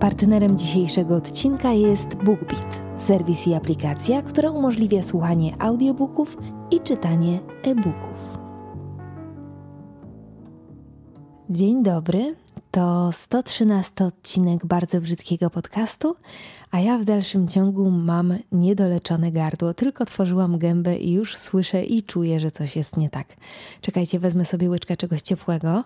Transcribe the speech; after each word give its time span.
Partnerem 0.00 0.58
dzisiejszego 0.58 1.16
odcinka 1.16 1.72
jest 1.72 2.14
BookBeat, 2.14 2.82
serwis 2.96 3.46
i 3.46 3.54
aplikacja, 3.54 4.22
która 4.22 4.50
umożliwia 4.50 5.02
słuchanie 5.02 5.62
audiobooków 5.62 6.36
i 6.70 6.80
czytanie 6.80 7.40
e-booków. 7.62 8.38
Dzień 11.50 11.82
dobry, 11.82 12.34
to 12.70 13.12
113 13.12 14.04
odcinek 14.04 14.66
bardzo 14.66 15.00
brzydkiego 15.00 15.50
podcastu, 15.50 16.16
a 16.70 16.80
ja 16.80 16.98
w 16.98 17.04
dalszym 17.04 17.48
ciągu 17.48 17.90
mam 17.90 18.34
niedoleczone 18.52 19.32
gardło. 19.32 19.74
Tylko 19.74 20.02
otworzyłam 20.02 20.58
gębę 20.58 20.96
i 20.96 21.12
już 21.12 21.36
słyszę 21.36 21.84
i 21.84 22.02
czuję, 22.02 22.40
że 22.40 22.50
coś 22.50 22.76
jest 22.76 22.96
nie 22.96 23.10
tak. 23.10 23.26
Czekajcie, 23.80 24.18
wezmę 24.18 24.44
sobie 24.44 24.70
łyczkę 24.70 24.96
czegoś 24.96 25.22
ciepłego. 25.22 25.84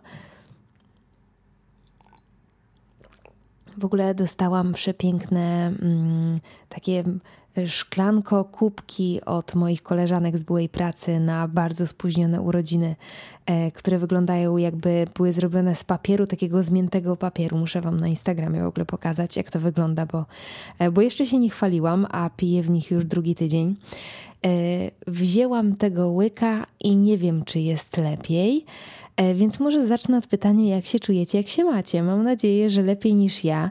W 3.78 3.84
ogóle 3.84 4.14
dostałam 4.14 4.72
przepiękne 4.72 5.66
mm, 5.66 6.40
takie 6.68 7.04
szklanko 7.66 8.44
kubki 8.44 9.20
od 9.26 9.54
moich 9.54 9.82
koleżanek 9.82 10.38
z 10.38 10.44
byłej 10.44 10.68
pracy 10.68 11.20
na 11.20 11.48
bardzo 11.48 11.86
spóźnione 11.86 12.40
urodziny, 12.40 12.96
e, 13.46 13.70
które 13.70 13.98
wyglądają 13.98 14.56
jakby 14.56 15.06
były 15.16 15.32
zrobione 15.32 15.74
z 15.74 15.84
papieru, 15.84 16.26
takiego 16.26 16.62
zmiętego 16.62 17.16
papieru. 17.16 17.58
Muszę 17.58 17.80
Wam 17.80 18.00
na 18.00 18.08
Instagramie 18.08 18.62
w 18.62 18.66
ogóle 18.66 18.86
pokazać, 18.86 19.36
jak 19.36 19.50
to 19.50 19.60
wygląda, 19.60 20.06
bo, 20.06 20.26
e, 20.78 20.90
bo 20.90 21.00
jeszcze 21.00 21.26
się 21.26 21.38
nie 21.38 21.50
chwaliłam, 21.50 22.06
a 22.10 22.30
piję 22.36 22.62
w 22.62 22.70
nich 22.70 22.90
już 22.90 23.04
drugi 23.04 23.34
tydzień. 23.34 23.76
E, 24.44 24.48
wzięłam 25.06 25.76
tego 25.76 26.08
łyka 26.08 26.66
i 26.80 26.96
nie 26.96 27.18
wiem, 27.18 27.44
czy 27.44 27.60
jest 27.60 27.96
lepiej. 27.96 28.64
E, 29.16 29.34
więc 29.34 29.60
może 29.60 29.86
zacznę 29.86 30.18
od 30.18 30.26
pytania, 30.26 30.76
jak 30.76 30.84
się 30.84 30.98
czujecie, 30.98 31.38
jak 31.38 31.48
się 31.48 31.64
macie. 31.64 32.02
Mam 32.02 32.22
nadzieję, 32.22 32.70
że 32.70 32.82
lepiej 32.82 33.14
niż 33.14 33.44
ja. 33.44 33.70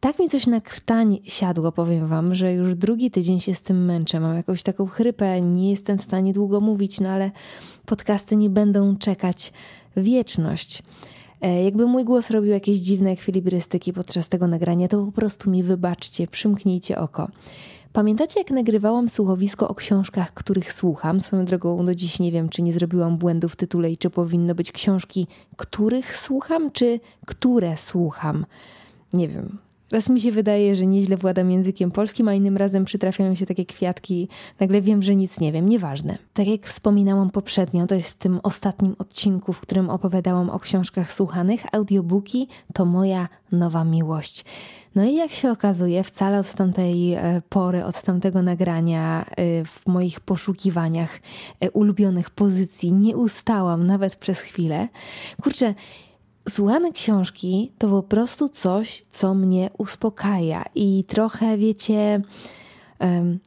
Tak 0.00 0.18
mi 0.18 0.28
coś 0.28 0.46
na 0.46 0.60
krtań 0.60 1.18
siadło, 1.24 1.72
powiem 1.72 2.06
wam, 2.06 2.34
że 2.34 2.52
już 2.52 2.74
drugi 2.74 3.10
tydzień 3.10 3.40
się 3.40 3.54
z 3.54 3.62
tym 3.62 3.84
męczę. 3.84 4.20
Mam 4.20 4.36
jakąś 4.36 4.62
taką 4.62 4.86
chrypę, 4.86 5.40
nie 5.40 5.70
jestem 5.70 5.98
w 5.98 6.02
stanie 6.02 6.32
długo 6.32 6.60
mówić, 6.60 7.00
no 7.00 7.08
ale 7.08 7.30
podcasty 7.86 8.36
nie 8.36 8.50
będą 8.50 8.96
czekać 8.96 9.52
wieczność. 9.96 10.82
E, 11.40 11.64
jakby 11.64 11.86
mój 11.86 12.04
głos 12.04 12.30
robił 12.30 12.50
jakieś 12.50 12.78
dziwne 12.78 13.10
ekwilibrystyki 13.10 13.92
podczas 13.92 14.28
tego 14.28 14.46
nagrania, 14.46 14.88
to 14.88 15.06
po 15.06 15.12
prostu 15.12 15.50
mi 15.50 15.62
wybaczcie, 15.62 16.26
przymknijcie 16.26 16.98
oko. 16.98 17.28
Pamiętacie, 17.94 18.40
jak 18.40 18.50
nagrywałam 18.50 19.08
słuchowisko 19.08 19.68
o 19.68 19.74
książkach, 19.74 20.34
których 20.34 20.72
słucham? 20.72 21.20
Swoją 21.20 21.44
drogą 21.44 21.84
do 21.84 21.94
dziś 21.94 22.18
nie 22.18 22.32
wiem, 22.32 22.48
czy 22.48 22.62
nie 22.62 22.72
zrobiłam 22.72 23.18
błędu 23.18 23.48
w 23.48 23.56
tytule 23.56 23.90
i 23.90 23.96
czy 23.96 24.10
powinno 24.10 24.54
być 24.54 24.72
książki, 24.72 25.26
których 25.56 26.16
słucham, 26.16 26.70
czy 26.70 27.00
które 27.26 27.76
słucham. 27.76 28.46
Nie 29.12 29.28
wiem. 29.28 29.58
Raz 29.90 30.08
mi 30.08 30.20
się 30.20 30.32
wydaje, 30.32 30.76
że 30.76 30.86
nieźle 30.86 31.16
władam 31.16 31.50
językiem 31.50 31.90
polskim, 31.90 32.28
a 32.28 32.34
innym 32.34 32.56
razem 32.56 32.84
przytrafiają 32.84 33.34
się 33.34 33.46
takie 33.46 33.64
kwiatki. 33.64 34.28
Nagle 34.60 34.80
wiem, 34.80 35.02
że 35.02 35.16
nic 35.16 35.40
nie 35.40 35.52
wiem. 35.52 35.68
Nieważne. 35.68 36.18
Tak 36.32 36.46
jak 36.46 36.66
wspominałam 36.66 37.30
poprzednio, 37.30 37.86
to 37.86 37.94
jest 37.94 38.10
w 38.10 38.16
tym 38.16 38.40
ostatnim 38.42 38.96
odcinku, 38.98 39.52
w 39.52 39.60
którym 39.60 39.90
opowiadałam 39.90 40.50
o 40.50 40.58
książkach 40.58 41.12
słuchanych, 41.12 41.60
audiobooki 41.72 42.48
to 42.72 42.84
moja 42.84 43.28
nowa 43.52 43.84
miłość. 43.84 44.44
No 44.94 45.04
i 45.04 45.14
jak 45.14 45.30
się 45.30 45.50
okazuje, 45.50 46.04
wcale 46.04 46.38
od 46.38 46.54
tamtej 46.54 47.12
e, 47.12 47.42
pory, 47.48 47.84
od 47.84 48.02
tamtego 48.02 48.42
nagrania 48.42 49.24
e, 49.24 49.64
w 49.64 49.86
moich 49.86 50.20
poszukiwaniach 50.20 51.20
e, 51.60 51.70
ulubionych 51.70 52.30
pozycji 52.30 52.92
nie 52.92 53.16
ustałam 53.16 53.86
nawet 53.86 54.16
przez 54.16 54.40
chwilę. 54.40 54.88
Kurczę, 55.42 55.74
Słuchane 56.48 56.92
książki 56.92 57.72
to 57.78 57.88
po 57.88 58.02
prostu 58.02 58.48
coś, 58.48 59.04
co 59.10 59.34
mnie 59.34 59.70
uspokaja 59.78 60.64
i 60.74 61.04
trochę, 61.08 61.58
wiecie, 61.58 62.22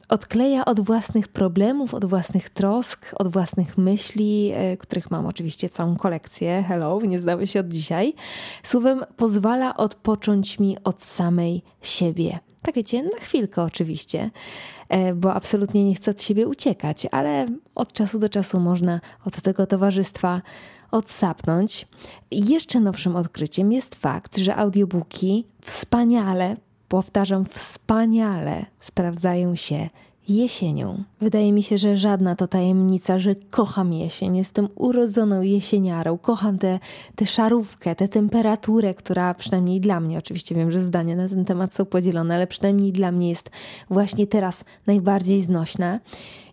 odkleja 0.08 0.64
od 0.64 0.80
własnych 0.80 1.28
problemów, 1.28 1.94
od 1.94 2.04
własnych 2.04 2.50
trosk, 2.50 3.14
od 3.18 3.28
własnych 3.28 3.78
myśli, 3.78 4.50
e, 4.54 4.76
których 4.76 5.10
mam 5.10 5.26
oczywiście 5.26 5.68
całą 5.68 5.96
kolekcję. 5.96 6.64
Hello, 6.68 7.00
nie 7.00 7.20
zdały 7.20 7.46
się 7.46 7.60
od 7.60 7.68
dzisiaj. 7.68 8.14
Słowem, 8.62 9.04
pozwala 9.16 9.76
odpocząć 9.76 10.58
mi 10.58 10.76
od 10.84 11.02
samej 11.02 11.62
siebie. 11.82 12.38
Tak 12.62 12.74
wiecie, 12.74 13.02
na 13.02 13.18
chwilkę 13.20 13.62
oczywiście, 13.62 14.30
e, 14.88 15.14
bo 15.14 15.34
absolutnie 15.34 15.84
nie 15.84 15.94
chcę 15.94 16.10
od 16.10 16.22
siebie 16.22 16.48
uciekać, 16.48 17.06
ale 17.10 17.46
od 17.74 17.92
czasu 17.92 18.18
do 18.18 18.28
czasu 18.28 18.60
można 18.60 19.00
od 19.24 19.40
tego 19.42 19.66
towarzystwa 19.66 20.42
odsapnąć. 20.90 21.88
Jeszcze 22.30 22.80
nowszym 22.80 23.16
odkryciem 23.16 23.72
jest 23.72 23.94
fakt, 23.94 24.38
że 24.38 24.56
audiobooki 24.56 25.46
wspaniale 25.62 26.56
powtarzam, 26.88 27.44
wspaniale 27.44 28.66
sprawdzają 28.80 29.56
się 29.56 29.88
jesienią. 30.28 31.04
Wydaje 31.20 31.52
mi 31.52 31.62
się, 31.62 31.78
że 31.78 31.96
żadna 31.96 32.36
to 32.36 32.48
tajemnica, 32.48 33.18
że 33.18 33.34
kocham 33.34 33.92
jesień. 33.92 34.36
Jestem 34.36 34.68
urodzoną 34.74 35.42
jesieniarą. 35.42 36.18
Kocham 36.18 36.58
tę 37.16 37.26
szarówkę, 37.26 37.94
tę 37.94 38.08
temperaturę, 38.08 38.94
która 38.94 39.34
przynajmniej 39.34 39.80
dla 39.80 40.00
mnie, 40.00 40.18
oczywiście 40.18 40.54
wiem, 40.54 40.72
że 40.72 40.80
zdania 40.80 41.16
na 41.16 41.28
ten 41.28 41.44
temat 41.44 41.74
są 41.74 41.84
podzielone, 41.84 42.34
ale 42.34 42.46
przynajmniej 42.46 42.92
dla 42.92 43.12
mnie 43.12 43.28
jest 43.28 43.50
właśnie 43.90 44.26
teraz 44.26 44.64
najbardziej 44.86 45.42
znośna. 45.42 46.00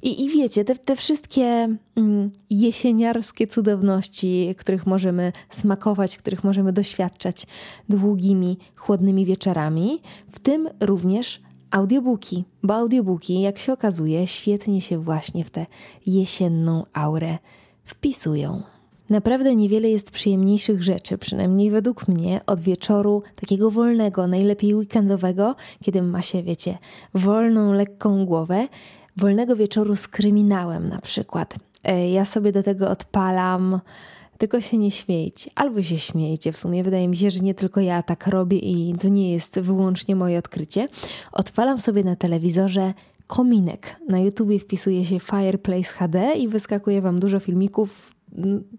I, 0.02 0.25
i 0.25 0.30
wiecie, 0.30 0.66
te, 0.66 0.75
te 0.75 0.96
wszystkie 0.96 1.78
mm, 1.96 2.31
jesieniarskie 2.50 3.47
cudowności, 3.47 4.56
których 4.58 4.85
możemy 4.85 5.31
smakować, 5.50 6.18
których 6.18 6.44
możemy 6.44 6.74
doświadczać 6.74 7.47
długimi, 7.90 8.58
chłodnymi 8.75 9.25
wieczorami, 9.25 10.02
w 10.31 10.40
tym 10.40 10.69
również 10.80 11.41
audiobooki, 11.75 12.46
bo 12.63 12.74
audiobooki, 12.74 13.41
jak 13.41 13.59
się 13.59 13.74
okazuje, 13.74 14.28
świetnie 14.28 14.81
się 14.81 14.97
właśnie 14.97 15.44
w 15.44 15.50
tę 15.50 15.66
jesienną 16.06 16.84
aurę 16.94 17.38
wpisują. 17.84 18.63
Naprawdę 19.09 19.56
niewiele 19.56 19.90
jest 19.90 20.12
przyjemniejszych 20.12 20.84
rzeczy, 20.84 21.18
przynajmniej 21.18 21.72
według 21.72 22.08
mnie, 22.08 22.41
od 22.47 22.59
wieczoru 22.59 23.24
takiego 23.35 23.72
wolnego, 23.72 24.28
najlepiej 24.28 24.75
weekendowego, 24.75 25.56
kiedy 25.84 26.02
ma 26.02 26.22
się, 26.22 26.44
wiecie, 26.44 26.78
wolną, 27.14 27.74
lekką 27.74 28.25
głowę, 28.25 28.68
wolnego 29.18 29.56
wieczoru 29.56 29.96
z 29.96 30.08
kryminałem 30.08 30.90
na 30.90 31.02
przykład. 31.02 31.56
E, 31.84 32.09
ja 32.09 32.25
sobie 32.25 32.52
do 32.52 32.64
tego 32.64 32.90
odpalam 32.90 33.80
tylko 34.38 34.62
się 34.62 34.78
nie 34.78 34.91
śmiejcie, 34.91 35.51
albo 35.56 35.84
się 35.84 36.00
śmiejcie. 36.00 36.51
W 36.51 36.57
sumie 36.57 36.84
wydaje 36.84 37.07
mi 37.07 37.18
się, 37.18 37.31
że 37.31 37.40
nie 37.40 37.53
tylko 37.53 37.81
ja 37.81 38.03
tak 38.03 38.28
robię 38.28 38.57
i 38.57 38.96
to 39.01 39.09
nie 39.09 39.31
jest 39.31 39.59
wyłącznie 39.59 40.16
moje 40.16 40.40
odkrycie. 40.40 40.88
Odpalam 41.31 41.79
sobie 41.79 42.03
na 42.03 42.16
telewizorze 42.16 42.94
kominek. 43.28 44.00
Na 44.09 44.19
YouTubie 44.19 44.59
wpisuje 44.59 45.06
się 45.06 45.19
Fireplace 45.19 45.94
HD 45.94 46.34
i 46.34 46.47
wyskakuje 46.47 47.01
wam 47.01 47.19
dużo 47.19 47.40
filmików 47.40 48.15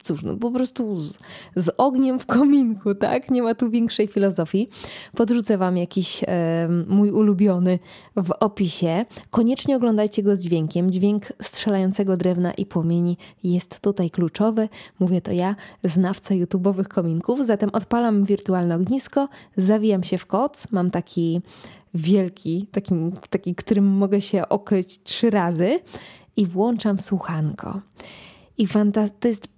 cóż, 0.03 0.23
no 0.23 0.37
po 0.37 0.51
prostu 0.51 0.97
z, 0.97 1.19
z, 1.57 1.75
ogniem 1.77 2.19
w 2.19 2.27
kominku, 2.27 2.95
tak? 2.95 3.31
Nie 3.31 3.43
ma 3.43 3.55
tu 3.55 3.71
większej 3.71 4.07
filozofii. 4.07 4.69
Podrzucę 5.17 5.59
Wam 5.59 5.77
jakiś 5.77 6.25
e, 6.27 6.69
mój 6.89 7.11
ulubiony 7.11 7.79
w 8.17 8.31
opisie. 8.41 9.05
Koniecznie 9.31 9.77
oglądajcie 9.77 10.23
go 10.23 10.37
z 10.37 10.43
dźwiękiem. 10.43 10.91
Dźwięk 10.91 11.27
strzelającego 11.43 12.17
drewna 12.17 12.55
i 12.55 12.67
płomieni 12.67 13.17
jest 13.45 13.81
tutaj 13.81 14.11
kluczowy. 14.11 14.69
Mówię 14.99 15.21
to 15.21 15.33
ja, 15.33 15.57
znawca 15.85 16.35
YouTube'owych 16.35 16.85
kominków. 16.85 17.47
Zatem 17.47 17.71
odpalam 17.73 18.25
wirtualne 18.25 18.77
ognisko, 18.77 19.29
zawijam 19.57 20.03
się 20.03 20.19
w 20.19 20.27
koc. 20.27 20.73
Mam 20.73 20.91
taki 20.91 21.41
wielki, 21.95 22.67
taki, 22.73 22.95
taki 23.31 23.55
którym 23.55 23.85
mogę 23.85 24.21
się 24.21 24.49
okryć 24.49 25.03
trzy 25.03 25.31
razy 25.31 25.81
i 26.37 26.47
włączam 26.47 26.99
słuchanko. 26.99 27.81
I 28.59 28.67
fanta- 28.67 29.11
to, 29.21 29.29
jest, 29.29 29.49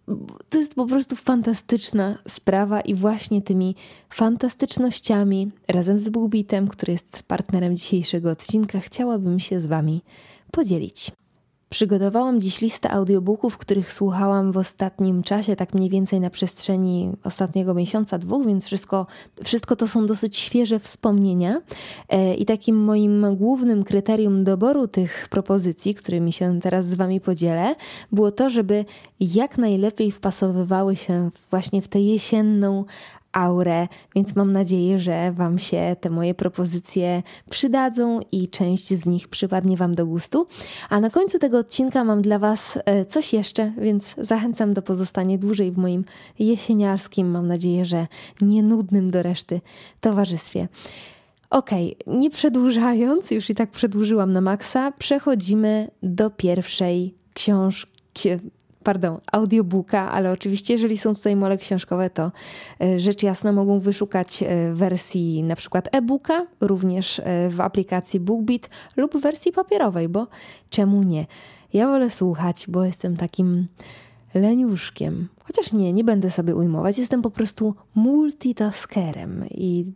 to 0.49 0.59
jest 0.59 0.75
po 0.75 0.87
prostu 0.87 1.17
fantastyczna 1.17 2.19
sprawa, 2.29 2.81
i 2.81 2.95
właśnie 2.95 3.43
tymi 3.43 3.75
fantastycznościami 4.11 5.51
razem 5.69 5.99
z 5.99 6.09
Bubitem, 6.09 6.69
który 6.69 6.93
jest 6.93 7.23
partnerem 7.23 7.77
dzisiejszego 7.77 8.31
odcinka, 8.31 8.81
chciałabym 8.81 9.41
się 9.41 9.61
z 9.61 9.67
Wami 9.67 10.03
podzielić. 10.51 11.13
Przygotowałam 11.71 12.41
dziś 12.41 12.61
listę 12.61 12.91
audiobooków, 12.91 13.59
których 13.59 13.93
słuchałam 13.93 14.53
w 14.53 14.57
ostatnim 14.57 15.23
czasie, 15.23 15.57
tak 15.57 15.75
mniej 15.75 15.91
więcej 15.91 16.21
na 16.21 16.31
przestrzeni 16.31 17.13
ostatniego 17.25 17.75
miesiąca, 17.75 18.19
dwóch, 18.19 18.47
więc 18.47 18.67
wszystko, 18.67 19.07
wszystko 19.45 19.77
to 19.77 19.89
są 19.89 20.07
dosyć 20.07 20.37
świeże 20.37 20.79
wspomnienia. 20.79 21.61
E, 22.09 22.35
I 22.35 22.47
takim 22.47 22.77
moim 22.77 23.37
głównym 23.37 23.85
kryterium 23.85 24.45
doboru 24.45 24.89
tych 24.89 25.29
propozycji, 25.31 25.95
którymi 25.95 26.33
się 26.33 26.61
teraz 26.61 26.87
z 26.87 26.95
Wami 26.95 27.21
podzielę, 27.21 27.75
było 28.13 28.33
to, 28.33 28.51
żeby 28.51 28.85
jak 29.21 29.59
najlepiej 29.59 30.11
wpasowywały 30.11 30.97
się 30.97 31.31
właśnie 31.51 31.83
w 31.83 31.89
tę 31.89 32.01
jesienną 32.01 32.85
aurę, 33.39 33.89
więc 34.15 34.37
mam 34.37 34.53
nadzieję, 34.53 34.99
że 34.99 35.33
Wam 35.33 35.59
się 35.59 35.97
te 36.01 36.11
moje 36.11 36.35
propozycje 36.35 37.23
przydadzą 37.51 38.21
i 38.33 38.49
część 38.49 38.89
z 38.89 39.07
nich 39.07 39.29
przypadnie 39.29 39.77
Wam 39.77 39.95
do 39.95 40.07
gustu. 40.07 40.47
A 40.91 41.01
na 41.01 41.11
końcu 41.11 41.39
tego 41.39 41.59
odcinka 41.59 42.05
mam 42.05 42.23
dla 42.23 42.39
Was 42.39 42.79
e, 42.85 43.05
coś 43.05 43.33
jeszcze, 43.33 43.73
więc 43.79 44.15
zachęcam 44.19 44.75
do 44.75 44.83
pozostania 44.83 45.39
dłużej 45.39 45.73
w 45.73 45.79
moim 45.79 46.05
jesieniarskim, 46.39 47.31
mam 47.31 47.47
nadzieję, 47.47 47.85
że 47.85 48.07
nienudnym 48.41 49.11
do 49.11 49.23
reszty 49.23 49.61
towarzystwie. 50.01 50.69
Okay, 51.51 51.95
nie 52.07 52.31
przedłużając, 52.31 53.31
już 53.31 53.51
i 53.51 53.55
tak 53.55 53.71
przedłużyłam 53.71 54.33
na 54.33 54.41
maksa, 54.41 54.93
przechodzimy 54.93 55.91
do 56.03 56.31
pierwszej 56.31 57.15
książki, 57.35 58.29
pardon, 58.89 59.21
audiobooka, 59.33 60.11
ale 60.11 60.33
oczywiście 60.33 60.73
jeżeli 60.73 60.99
są 60.99 61.15
tutaj 61.15 61.37
mole 61.37 61.59
książkowe, 61.59 62.11
to 62.11 62.33
e, 62.81 63.01
rzecz 63.01 63.23
jasna 63.23 63.53
mogą 63.53 63.81
wyszukać 63.81 64.43
e, 64.43 64.73
wersji 64.73 65.43
na 65.43 65.57
przykład 65.57 65.89
e-booka, 65.93 66.47
również 66.61 67.19
e, 67.19 67.49
w 67.51 67.61
aplikacji 67.61 68.21
BookBeat 68.21 68.71
lub 68.97 69.17
wersji 69.17 69.53
papierowej, 69.53 70.09
bo 70.09 70.27
czemu 70.71 71.03
nie? 71.03 71.27
Ja 71.73 71.87
wolę 71.87 72.11
słuchać, 72.11 72.65
bo 72.69 72.85
jestem 72.85 73.17
takim 73.17 73.67
leniuszkiem. 74.35 75.29
Chociaż 75.45 75.73
nie, 75.73 75.93
nie 75.93 76.05
będę 76.05 76.31
sobie 76.31 76.57
ujmować. 76.57 76.99
Jestem 76.99 77.23
po 77.23 77.31
prostu 77.31 77.75
multitaskerem 77.95 79.45
i 79.51 79.93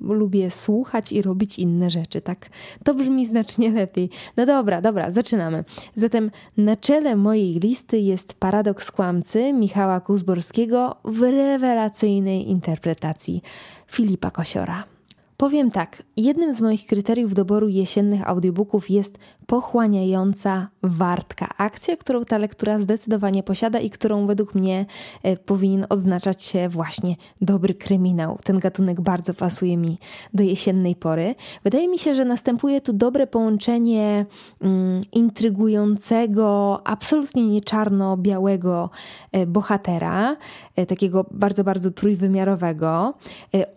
lubię 0.00 0.50
słuchać 0.50 1.12
i 1.12 1.22
robić 1.22 1.58
inne 1.58 1.90
rzeczy, 1.90 2.20
tak? 2.20 2.48
To 2.84 2.94
brzmi 2.94 3.26
znacznie 3.26 3.72
lepiej. 3.72 4.10
No 4.36 4.46
dobra, 4.46 4.80
dobra, 4.80 5.10
zaczynamy. 5.10 5.64
Zatem 5.94 6.30
na 6.56 6.76
czele 6.76 7.16
mojej 7.16 7.60
listy 7.60 7.98
jest 7.98 8.34
paradoks 8.34 8.90
kłamcy 8.90 9.52
Michała 9.52 10.00
Kuzborskiego 10.00 10.96
w 11.04 11.22
rewelacyjnej 11.22 12.50
interpretacji 12.50 13.42
Filipa 13.86 14.30
Kosiora. 14.30 14.93
Powiem 15.36 15.70
tak, 15.70 16.02
jednym 16.16 16.54
z 16.54 16.60
moich 16.60 16.86
kryteriów 16.86 17.34
doboru 17.34 17.68
jesiennych 17.68 18.28
audiobooków 18.28 18.90
jest 18.90 19.18
pochłaniająca 19.46 20.68
wartka. 20.82 21.48
Akcja, 21.58 21.96
którą 21.96 22.24
ta 22.24 22.38
lektura 22.38 22.78
zdecydowanie 22.78 23.42
posiada 23.42 23.78
i 23.78 23.90
którą 23.90 24.26
według 24.26 24.54
mnie 24.54 24.86
e, 25.22 25.36
powinien 25.36 25.86
odznaczać 25.88 26.42
się 26.42 26.68
właśnie 26.68 27.16
dobry 27.40 27.74
kryminał. 27.74 28.38
Ten 28.44 28.58
gatunek 28.58 29.00
bardzo 29.00 29.34
pasuje 29.34 29.76
mi 29.76 29.98
do 30.34 30.42
jesiennej 30.42 30.96
pory. 30.96 31.34
Wydaje 31.64 31.88
mi 31.88 31.98
się, 31.98 32.14
że 32.14 32.24
następuje 32.24 32.80
tu 32.80 32.92
dobre 32.92 33.26
połączenie 33.26 34.26
mm, 34.60 35.00
intrygującego, 35.12 36.80
absolutnie 36.84 37.48
nie 37.48 37.60
czarno-białego 37.60 38.90
e, 39.32 39.46
bohatera, 39.46 40.36
e, 40.76 40.86
takiego 40.86 41.26
bardzo, 41.30 41.64
bardzo 41.64 41.90
trójwymiarowego 41.90 43.14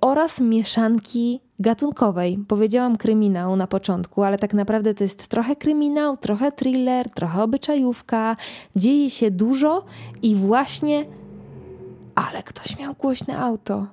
oraz 0.02 0.40
mieszanki 0.40 1.42
gatunkowej. 1.60 2.38
Powiedziałam 2.48 2.98
kryminał 2.98 3.56
na 3.56 3.68
początku, 3.68 4.24
ale 4.24 4.38
tak 4.38 4.54
naprawdę 4.54 4.94
to 4.94 5.04
jest 5.04 5.28
trochę 5.28 5.56
kryminał, 5.56 6.18
trochę 6.18 6.52
thriller, 6.52 7.12
trochę 7.12 7.44
obyczajówka. 7.44 8.36
Dzieje 8.76 9.10
się 9.10 9.32
dużo 9.32 9.86
i 10.22 10.36
właśnie. 10.36 11.06
Ale 12.16 12.44
ktoś 12.44 12.80
miał 12.80 12.94
głośne 12.94 13.38
auto. 13.38 13.88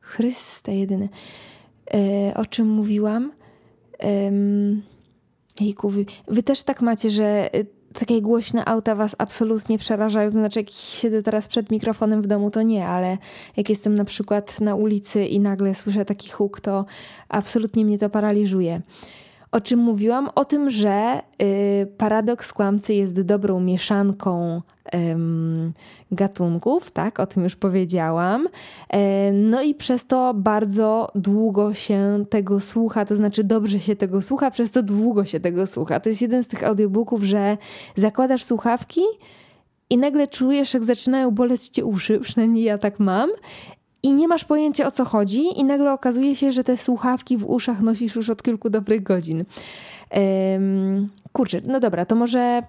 Chryste 0.00 0.76
jedyny. 0.76 1.08
E, 1.94 2.34
o 2.34 2.46
czym 2.46 2.68
mówiłam? 2.68 3.32
E, 4.02 4.32
jejku, 5.60 5.88
wy, 5.88 6.04
wy 6.28 6.42
też 6.42 6.62
tak 6.62 6.82
macie, 6.82 7.10
że 7.10 7.54
e, 7.54 7.64
takie 7.98 8.22
głośne 8.22 8.64
auta 8.64 8.94
was 8.94 9.16
absolutnie 9.18 9.78
przerażają. 9.78 10.30
Znaczy, 10.30 10.60
jak 10.60 10.70
siedzę 10.70 11.22
teraz 11.22 11.48
przed 11.48 11.70
mikrofonem 11.70 12.22
w 12.22 12.26
domu, 12.26 12.50
to 12.50 12.62
nie, 12.62 12.86
ale 12.86 13.18
jak 13.56 13.68
jestem 13.68 13.94
na 13.94 14.04
przykład 14.04 14.60
na 14.60 14.74
ulicy 14.74 15.24
i 15.26 15.40
nagle 15.40 15.74
słyszę 15.74 16.04
taki 16.04 16.30
huk, 16.30 16.60
to 16.60 16.84
absolutnie 17.28 17.84
mnie 17.84 17.98
to 17.98 18.10
paraliżuje. 18.10 18.80
O 19.52 19.60
czym 19.60 19.80
mówiłam? 19.80 20.28
O 20.34 20.44
tym, 20.44 20.70
że 20.70 21.20
y, 21.42 21.86
paradoks 21.98 22.52
kłamcy 22.52 22.94
jest 22.94 23.22
dobrą 23.22 23.60
mieszanką 23.60 24.62
gatunków, 26.12 26.90
tak, 26.90 27.20
o 27.20 27.26
tym 27.26 27.44
już 27.44 27.56
powiedziałam. 27.56 28.48
E, 28.90 29.32
no 29.32 29.62
i 29.62 29.74
przez 29.74 30.06
to 30.06 30.34
bardzo 30.34 31.08
długo 31.14 31.74
się 31.74 32.24
tego 32.30 32.60
słucha, 32.60 33.04
to 33.04 33.16
znaczy 33.16 33.44
dobrze 33.44 33.80
się 33.80 33.96
tego 33.96 34.22
słucha, 34.22 34.50
przez 34.50 34.70
to 34.70 34.82
długo 34.82 35.24
się 35.24 35.40
tego 35.40 35.66
słucha. 35.66 36.00
To 36.00 36.08
jest 36.08 36.22
jeden 36.22 36.42
z 36.42 36.48
tych 36.48 36.64
audiobooków, 36.64 37.22
że 37.22 37.56
zakładasz 37.96 38.44
słuchawki 38.44 39.00
i 39.90 39.98
nagle 39.98 40.28
czujesz, 40.28 40.74
jak 40.74 40.84
zaczynają 40.84 41.30
boleć 41.30 41.68
cię 41.68 41.84
uszy, 41.84 42.20
przynajmniej 42.20 42.64
ja 42.64 42.78
tak 42.78 43.00
mam, 43.00 43.30
i 44.02 44.14
nie 44.14 44.28
masz 44.28 44.44
pojęcia 44.44 44.86
o 44.86 44.90
co 44.90 45.04
chodzi, 45.04 45.60
i 45.60 45.64
nagle 45.64 45.92
okazuje 45.92 46.36
się, 46.36 46.52
że 46.52 46.64
te 46.64 46.76
słuchawki 46.76 47.36
w 47.36 47.50
uszach 47.50 47.80
nosisz 47.80 48.16
już 48.16 48.30
od 48.30 48.42
kilku 48.42 48.70
dobrych 48.70 49.02
godzin. 49.02 49.44
Um, 50.10 51.06
kurczę, 51.32 51.60
no 51.66 51.80
dobra, 51.80 52.06
to 52.06 52.16
może 52.16 52.62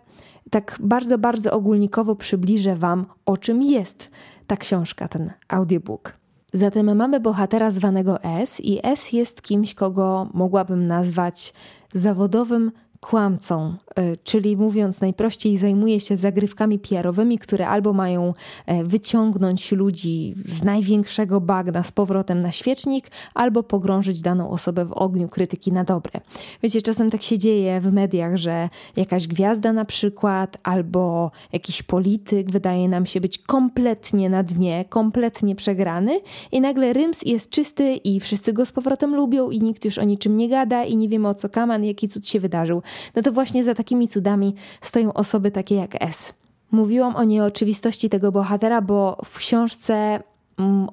tak 0.50 0.78
bardzo, 0.80 1.18
bardzo 1.18 1.52
ogólnikowo 1.52 2.16
przybliżę 2.16 2.76
Wam, 2.76 3.06
o 3.26 3.38
czym 3.38 3.64
jest 3.64 4.12
ta 4.48 4.58
książka, 4.58 5.08
ten 5.08 5.32
audiobook. 5.48 6.20
Zatem 6.54 6.98
mamy 6.98 7.20
bohatera 7.20 7.72
zwanego 7.72 8.24
S, 8.24 8.60
i 8.60 8.80
S 8.84 9.14
jest 9.14 9.42
kimś, 9.42 9.74
kogo 9.74 10.30
mogłabym 10.34 10.88
nazwać 10.88 11.54
zawodowym 11.94 12.72
kłamcą, 13.00 13.76
e, 13.96 14.18
czyli 14.18 14.58
mówiąc 14.58 15.02
najprościej, 15.02 15.58
zajmuje 15.58 16.00
się 16.00 16.18
zagrywkami 16.18 16.80
PR-owymi, 16.80 17.40
które 17.40 17.68
albo 17.68 17.94
mają 17.94 18.34
e, 18.66 18.84
wyciągnąć 18.84 19.72
ludzi 19.72 20.36
z 20.48 20.64
największego 20.64 21.42
bagna 21.42 21.84
z 21.84 21.92
powrotem 21.92 22.40
na 22.40 22.52
świecznik, 22.52 23.08
albo 23.34 23.64
pogrążyć 23.64 24.22
daną 24.22 24.50
osobę 24.50 24.86
w 24.86 24.94
ogniu 24.94 25.30
krytyki 25.30 25.72
na 25.72 25.84
dobre. 25.84 26.22
Wiecie, 26.64 26.82
czasem 26.82 27.12
tak 27.12 27.22
się 27.22 27.38
dzieje 27.38 27.82
w 27.82 27.94
mediach, 27.94 28.38
że 28.38 28.70
jakaś 28.96 29.28
gwiazda 29.28 29.74
na 29.74 29.86
przykład, 29.86 30.58
albo 30.64 31.32
jakiś 31.54 31.84
polityk 31.84 32.52
wydaje 32.52 32.90
nam 32.90 33.06
się 33.06 33.22
być 33.22 33.38
kompletnie 33.38 34.30
na 34.30 34.44
dnie, 34.44 34.86
kompletnie 34.90 35.56
przegrany 35.56 36.20
i 36.52 36.62
nagle 36.62 36.94
ryms 36.94 37.22
jest 37.26 37.50
czysty 37.50 37.96
i 37.96 38.20
wszyscy 38.20 38.54
go 38.54 38.66
z 38.66 38.72
powrotem 38.72 39.16
lubią 39.16 39.50
i 39.50 39.62
nikt 39.62 39.86
już 39.86 39.98
o 39.98 40.04
niczym 40.04 40.36
nie 40.36 40.50
gada 40.50 40.84
i 40.84 40.98
nie 40.98 41.10
wiemy 41.10 41.28
o 41.28 41.34
co 41.34 41.50
kaman, 41.50 41.84
jaki 41.84 42.10
cud 42.10 42.28
się 42.28 42.40
wydarzył 42.40 42.82
no 43.16 43.22
to 43.22 43.32
właśnie 43.32 43.64
za 43.64 43.76
takimi 43.76 44.08
cudami 44.08 44.56
stoją 44.82 45.14
osoby 45.14 45.52
takie 45.52 45.76
jak 45.76 46.04
S. 46.04 46.34
Mówiłam 46.72 47.16
o 47.16 47.24
nieoczywistości 47.24 48.10
tego 48.10 48.32
bohatera, 48.32 48.82
bo 48.82 49.18
w 49.26 49.38
książce 49.38 50.20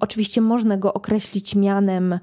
oczywiście 0.00 0.40
można 0.40 0.76
go 0.76 0.94
określić 0.94 1.54
mianem 1.54 2.18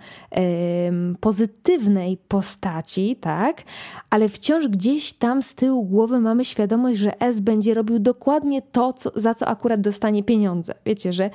pozytywnej 1.20 2.18
postaci, 2.28 3.16
tak? 3.22 3.62
Ale 4.10 4.30
wciąż 4.30 4.68
gdzieś 4.68 5.14
tam 5.14 5.44
z 5.44 5.56
tyłu 5.56 5.84
głowy 5.84 6.20
mamy 6.20 6.46
świadomość, 6.46 7.00
że 7.00 7.22
S 7.22 7.40
będzie 7.40 7.74
robił 7.74 8.00
dokładnie 8.00 8.62
to, 8.62 8.94
co, 8.94 9.12
za 9.16 9.36
co 9.36 9.48
akurat 9.48 9.82
dostanie 9.82 10.24
pieniądze. 10.24 10.74
Wiecie, 10.86 11.14
że 11.14 11.30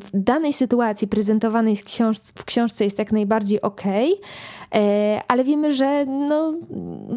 w 0.00 0.10
danej 0.14 0.52
sytuacji 0.52 1.08
prezentowanej 1.08 1.76
w, 1.76 1.82
w 2.34 2.44
książce 2.44 2.84
jest 2.84 2.98
jak 2.98 3.12
najbardziej 3.12 3.60
ok, 3.60 3.82
e, 4.74 5.20
ale 5.28 5.44
wiemy, 5.44 5.74
że 5.74 6.06
no, 6.06 6.54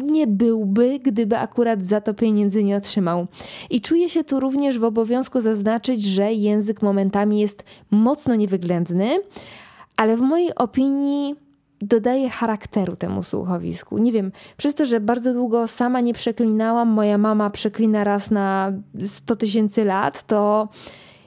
nie 0.02 0.26
byłby, 0.26 0.98
gdyby 0.98 1.38
akurat 1.38 1.84
za 1.84 2.00
to 2.00 2.14
pieniędzy 2.14 2.64
nie 2.64 2.76
otrzymał. 2.76 3.26
I 3.70 3.80
czuję 3.80 4.08
się 4.08 4.24
tu 4.24 4.40
również 4.40 4.78
w 4.78 4.84
obowiązku 4.84 5.40
zaznaczyć, 5.40 6.04
że 6.04 6.32
język 6.32 6.82
momentami 6.82 7.40
jest 7.40 7.64
mocno 7.90 8.09
niewyględny, 8.34 9.22
ale 9.96 10.16
w 10.16 10.20
mojej 10.20 10.54
opinii 10.54 11.34
dodaje 11.80 12.30
charakteru 12.30 12.96
temu 12.96 13.22
słuchowisku. 13.22 13.98
Nie 13.98 14.12
wiem, 14.12 14.32
przez 14.56 14.74
to, 14.74 14.86
że 14.86 15.00
bardzo 15.00 15.32
długo 15.32 15.66
sama 15.66 16.00
nie 16.00 16.14
przeklinałam, 16.14 16.88
moja 16.88 17.18
mama 17.18 17.50
przeklina 17.50 18.04
raz 18.04 18.30
na 18.30 18.72
100 19.06 19.36
tysięcy 19.36 19.84
lat, 19.84 20.22
to 20.22 20.68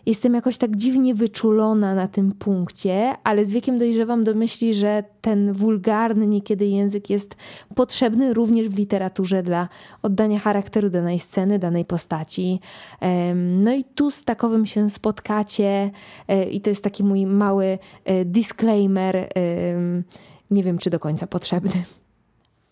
jestem 0.05 0.33
jakoś 0.33 0.57
tak 0.57 0.75
dziwnie 0.75 1.15
wyczulona 1.15 1.95
na 1.95 2.07
tym 2.07 2.31
punkcie, 2.31 3.13
ale 3.23 3.45
z 3.45 3.51
wiekiem 3.51 3.77
dojrzewam 3.77 4.23
do 4.23 4.33
myśli, 4.33 4.73
że 4.73 5.03
ten 5.21 5.53
wulgarny 5.53 6.27
niekiedy 6.27 6.65
język 6.65 7.09
jest 7.09 7.35
potrzebny 7.75 8.33
również 8.33 8.69
w 8.69 8.77
literaturze 8.77 9.43
dla 9.43 9.69
oddania 10.01 10.39
charakteru 10.39 10.89
danej 10.89 11.19
sceny, 11.19 11.59
danej 11.59 11.85
postaci. 11.85 12.59
No 13.35 13.73
i 13.73 13.83
tu 13.83 14.11
z 14.11 14.23
takowym 14.23 14.65
się 14.65 14.89
spotkacie 14.89 15.91
e, 16.27 16.43
i 16.43 16.61
to 16.61 16.69
jest 16.69 16.83
taki 16.83 17.03
mój 17.03 17.25
mały 17.25 17.79
e, 18.05 18.25
disclaimer, 18.25 19.29
nie 20.51 20.63
wiem 20.63 20.77
czy 20.77 20.89
do 20.89 20.99
końca 20.99 21.27
potrzebny. 21.27 21.83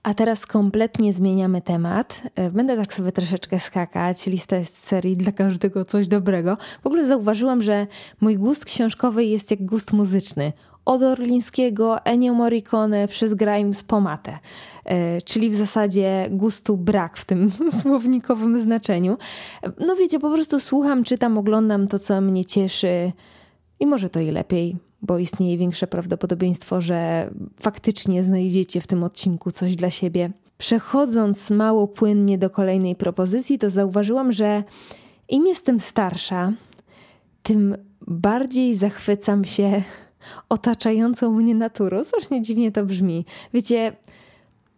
A 0.03 0.13
teraz 0.13 0.45
kompletnie 0.45 1.13
zmieniamy 1.13 1.61
temat. 1.61 2.21
E, 2.35 2.51
będę 2.51 2.77
tak 2.77 2.93
sobie 2.93 3.11
troszeczkę 3.11 3.59
skakać. 3.59 4.27
Lista 4.27 4.55
jest 4.55 4.77
serii 4.77 5.17
dla 5.17 5.31
każdego 5.31 5.85
coś 5.85 6.07
dobrego. 6.07 6.57
W 6.83 6.87
ogóle 6.87 7.05
zauważyłam, 7.05 7.61
że 7.61 7.87
mój 8.21 8.37
gust 8.37 8.65
książkowy 8.65 9.25
jest 9.25 9.51
jak 9.51 9.65
gust 9.65 9.93
muzyczny. 9.93 10.53
Od 10.85 11.03
Orlińskiego, 11.03 12.05
Ennio 12.05 12.33
Morricone 12.33 13.07
przez 13.07 13.33
Grimes 13.33 13.83
Pomatę. 13.83 14.39
E, 14.85 15.21
czyli 15.21 15.49
w 15.49 15.55
zasadzie 15.55 16.27
gustu 16.31 16.77
brak 16.77 17.17
w 17.17 17.25
tym 17.25 17.51
słownikowym 17.81 18.61
znaczeniu. 18.61 19.17
No 19.87 19.95
wiecie, 19.95 20.19
po 20.19 20.31
prostu 20.31 20.59
słucham, 20.59 21.03
czytam, 21.03 21.37
oglądam 21.37 21.87
to, 21.87 21.99
co 21.99 22.21
mnie 22.21 22.45
cieszy 22.45 23.11
i 23.79 23.85
może 23.85 24.09
to 24.09 24.19
i 24.19 24.31
lepiej 24.31 24.90
bo 25.01 25.17
istnieje 25.19 25.57
większe 25.57 25.87
prawdopodobieństwo, 25.87 26.81
że 26.81 27.29
faktycznie 27.61 28.23
znajdziecie 28.23 28.81
w 28.81 28.87
tym 28.87 29.03
odcinku 29.03 29.51
coś 29.51 29.75
dla 29.75 29.89
siebie. 29.89 30.31
Przechodząc 30.57 31.49
mało 31.49 31.87
płynnie 31.87 32.37
do 32.37 32.49
kolejnej 32.49 32.95
propozycji, 32.95 33.59
to 33.59 33.69
zauważyłam, 33.69 34.31
że 34.31 34.63
im 35.29 35.47
jestem 35.47 35.79
starsza, 35.79 36.53
tym 37.43 37.75
bardziej 38.07 38.75
zachwycam 38.75 39.43
się 39.43 39.81
otaczającą 40.49 41.31
mnie 41.31 41.55
naturą. 41.55 42.03
Strasznie 42.03 42.41
dziwnie 42.41 42.71
to 42.71 42.85
brzmi. 42.85 43.25
Wiecie, 43.53 43.95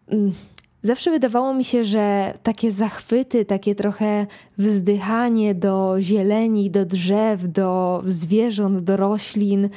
mm, 0.08 0.34
zawsze 0.84 1.12
wydawało 1.12 1.54
mi 1.54 1.64
się, 1.64 1.84
że 1.84 2.34
takie 2.44 2.72
zachwyty, 2.72 3.46
takie 3.46 3.76
trochę 3.76 4.28
wzdychanie 4.58 5.56
do 5.56 5.96
zieleni, 6.00 6.72
do 6.72 6.86
drzew, 6.86 7.52
do 7.52 8.02
zwierząt, 8.06 8.80
do 8.80 8.98
roślin 8.98 9.70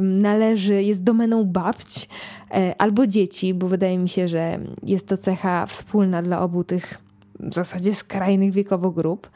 należy, 0.00 0.82
jest 0.82 1.02
domeną 1.02 1.44
babć 1.44 2.08
e, 2.50 2.74
albo 2.78 3.06
dzieci, 3.06 3.54
bo 3.54 3.68
wydaje 3.68 3.98
mi 3.98 4.08
się, 4.08 4.28
że 4.28 4.58
jest 4.82 5.08
to 5.08 5.16
cecha 5.16 5.66
wspólna 5.66 6.22
dla 6.22 6.40
obu 6.40 6.64
tych 6.64 7.05
w 7.40 7.54
zasadzie 7.54 7.94
skrajnych 7.94 8.52
wiekowo 8.52 8.90
grup. 8.90 9.30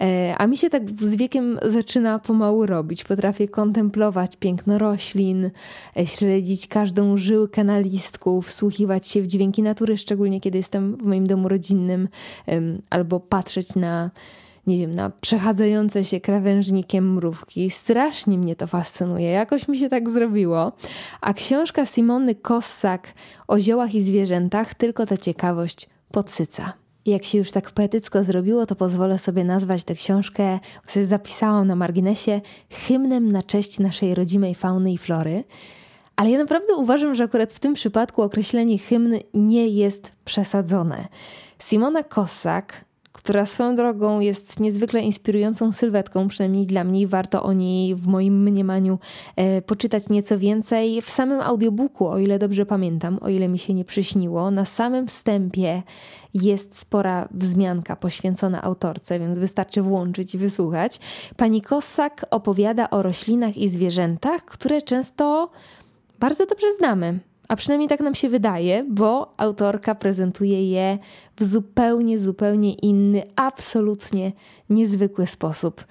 E, 0.00 0.34
a 0.38 0.46
mi 0.46 0.56
się 0.56 0.70
tak 0.70 0.82
z 1.00 1.16
wiekiem 1.16 1.58
zaczyna 1.62 2.18
pomału 2.18 2.66
robić. 2.66 3.04
Potrafię 3.04 3.48
kontemplować 3.48 4.36
piękno 4.36 4.78
roślin, 4.78 5.50
e, 5.96 6.06
śledzić 6.06 6.68
każdą 6.68 7.16
żyłkę 7.16 7.64
na 7.64 7.78
listku, 7.78 8.42
wsłuchiwać 8.42 9.08
się 9.08 9.22
w 9.22 9.26
dźwięki 9.26 9.62
natury, 9.62 9.98
szczególnie 9.98 10.40
kiedy 10.40 10.58
jestem 10.58 10.96
w 10.96 11.02
moim 11.02 11.26
domu 11.26 11.48
rodzinnym, 11.48 12.08
albo 12.90 13.20
patrzeć 13.20 13.74
na 13.74 14.10
nie 14.66 14.78
wiem, 14.78 14.90
na 14.90 15.10
przechadzające 15.10 16.04
się 16.04 16.20
krawężnikiem 16.20 17.14
mrówki. 17.14 17.70
Strasznie 17.70 18.38
mnie 18.38 18.56
to 18.56 18.66
fascynuje. 18.66 19.30
Jakoś 19.30 19.68
mi 19.68 19.78
się 19.78 19.88
tak 19.88 20.10
zrobiło. 20.10 20.72
A 21.20 21.34
książka 21.34 21.86
Simony 21.86 22.34
Kossak 22.34 23.14
o 23.48 23.60
ziołach 23.60 23.94
i 23.94 24.02
zwierzętach 24.02 24.74
tylko 24.74 25.06
ta 25.06 25.16
ciekawość 25.16 25.88
podsyca. 26.12 26.83
Jak 27.06 27.24
się 27.24 27.38
już 27.38 27.50
tak 27.50 27.70
poetycko 27.70 28.24
zrobiło, 28.24 28.66
to 28.66 28.76
pozwolę 28.76 29.18
sobie 29.18 29.44
nazwać 29.44 29.84
tę 29.84 29.94
książkę, 29.94 30.58
sobie 30.86 31.06
zapisałam 31.06 31.66
na 31.66 31.76
marginesie, 31.76 32.40
hymnem 32.70 33.24
na 33.24 33.42
cześć 33.42 33.78
naszej 33.78 34.14
rodzimej 34.14 34.54
fauny 34.54 34.92
i 34.92 34.98
flory. 34.98 35.44
Ale 36.16 36.30
ja 36.30 36.38
naprawdę 36.38 36.74
uważam, 36.74 37.14
że 37.14 37.24
akurat 37.24 37.52
w 37.52 37.58
tym 37.58 37.74
przypadku 37.74 38.22
określenie 38.22 38.78
hymn 38.78 39.18
nie 39.34 39.68
jest 39.68 40.12
przesadzone. 40.24 41.08
Simona 41.58 42.02
Kossak 42.02 42.84
która 43.24 43.46
swoją 43.46 43.74
drogą 43.74 44.20
jest 44.20 44.60
niezwykle 44.60 45.00
inspirującą 45.00 45.72
sylwetką, 45.72 46.28
przynajmniej 46.28 46.66
dla 46.66 46.84
mnie. 46.84 47.08
Warto 47.08 47.42
o 47.42 47.52
niej 47.52 47.94
w 47.94 48.06
moim 48.06 48.42
mniemaniu 48.42 48.98
e, 49.36 49.62
poczytać 49.62 50.08
nieco 50.08 50.38
więcej. 50.38 51.02
W 51.02 51.10
samym 51.10 51.40
audiobooku, 51.40 52.08
o 52.08 52.18
ile 52.18 52.38
dobrze 52.38 52.66
pamiętam, 52.66 53.18
o 53.22 53.28
ile 53.28 53.48
mi 53.48 53.58
się 53.58 53.74
nie 53.74 53.84
przyśniło, 53.84 54.50
na 54.50 54.64
samym 54.64 55.06
wstępie 55.06 55.82
jest 56.34 56.78
spora 56.78 57.28
wzmianka 57.30 57.96
poświęcona 57.96 58.62
autorce, 58.62 59.18
więc 59.18 59.38
wystarczy 59.38 59.82
włączyć 59.82 60.34
i 60.34 60.38
wysłuchać. 60.38 61.00
Pani 61.36 61.62
Kossak 61.62 62.26
opowiada 62.30 62.90
o 62.90 63.02
roślinach 63.02 63.56
i 63.56 63.68
zwierzętach, 63.68 64.44
które 64.44 64.82
często 64.82 65.50
bardzo 66.20 66.46
dobrze 66.46 66.72
znamy. 66.72 67.20
A 67.48 67.56
przynajmniej 67.56 67.88
tak 67.88 68.00
nam 68.00 68.14
się 68.14 68.28
wydaje, 68.28 68.84
bo 68.90 69.34
autorka 69.36 69.94
prezentuje 69.94 70.70
je 70.70 70.98
w 71.36 71.44
zupełnie, 71.44 72.18
zupełnie 72.18 72.74
inny, 72.74 73.22
absolutnie 73.36 74.32
niezwykły 74.70 75.26
sposób. 75.26 75.84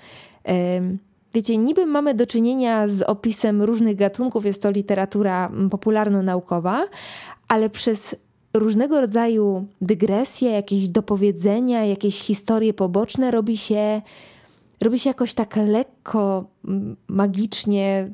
Wiecie, 1.33 1.57
niby 1.57 1.85
mamy 1.85 2.13
do 2.13 2.27
czynienia 2.27 2.87
z 2.87 3.01
opisem 3.01 3.61
różnych 3.61 3.95
gatunków, 3.95 4.45
jest 4.45 4.61
to 4.61 4.71
literatura 4.71 5.51
popularno-naukowa, 5.69 6.85
ale 7.47 7.69
przez 7.69 8.15
różnego 8.53 9.01
rodzaju 9.01 9.65
dygresje, 9.81 10.51
jakieś 10.51 10.89
dopowiedzenia, 10.89 11.85
jakieś 11.85 12.19
historie 12.19 12.73
poboczne 12.73 13.31
robi 13.31 13.57
się, 13.57 14.01
robi 14.81 14.99
się 14.99 15.09
jakoś 15.09 15.33
tak 15.33 15.55
lekko, 15.55 16.45
magicznie, 17.07 18.09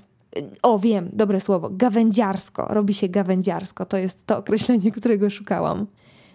o, 0.61 0.79
wiem, 0.79 1.09
dobre 1.13 1.39
słowo. 1.39 1.69
Gawędziarsko. 1.71 2.65
Robi 2.69 2.93
się 2.93 3.09
gawędziarsko. 3.09 3.85
To 3.85 3.97
jest 3.97 4.25
to 4.25 4.37
określenie, 4.37 4.91
którego 4.91 5.29
szukałam. 5.29 5.87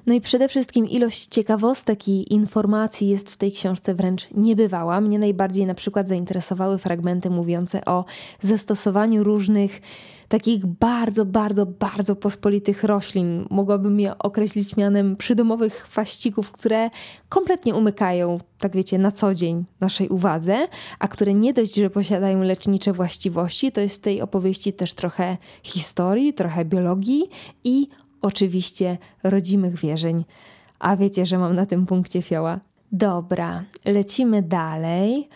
No 0.06 0.14
i 0.14 0.20
przede 0.20 0.48
wszystkim 0.48 0.88
ilość 0.88 1.26
ciekawostek 1.26 2.08
i 2.08 2.34
informacji 2.34 3.08
jest 3.08 3.30
w 3.30 3.36
tej 3.36 3.52
książce 3.52 3.94
wręcz 3.94 4.28
niebywała. 4.34 5.00
Mnie 5.00 5.18
najbardziej 5.18 5.66
na 5.66 5.74
przykład 5.74 6.08
zainteresowały 6.08 6.78
fragmenty 6.78 7.30
mówiące 7.30 7.84
o 7.84 8.04
zastosowaniu 8.40 9.24
różnych 9.24 9.80
takich 10.28 10.66
bardzo, 10.66 11.24
bardzo, 11.24 11.66
bardzo 11.66 12.16
pospolitych 12.16 12.84
roślin. 12.84 13.46
Mogłabym 13.50 14.00
je 14.00 14.18
określić 14.18 14.76
mianem 14.76 15.16
przydomowych 15.16 15.74
chwaścików, 15.74 16.50
które 16.50 16.90
kompletnie 17.28 17.74
umykają, 17.74 18.38
tak 18.58 18.72
wiecie, 18.72 18.98
na 18.98 19.12
co 19.12 19.34
dzień 19.34 19.64
naszej 19.80 20.08
uwadze, 20.08 20.68
a 20.98 21.08
które 21.08 21.34
nie 21.34 21.52
dość, 21.52 21.74
że 21.74 21.90
posiadają 21.90 22.42
lecznicze 22.42 22.92
właściwości, 22.92 23.72
to 23.72 23.80
jest 23.80 23.96
w 23.96 24.00
tej 24.00 24.22
opowieści 24.22 24.72
też 24.72 24.94
trochę 24.94 25.36
historii, 25.62 26.34
trochę 26.34 26.64
biologii 26.64 27.24
i 27.64 27.88
oczywiście 28.22 28.98
rodzimych 29.22 29.78
wierzeń. 29.78 30.24
A 30.78 30.96
wiecie, 30.96 31.26
że 31.26 31.38
mam 31.38 31.54
na 31.54 31.66
tym 31.66 31.86
punkcie 31.86 32.22
fioła. 32.22 32.60
Dobra, 32.92 33.64
lecimy 33.84 34.42
dalej. 34.42 35.28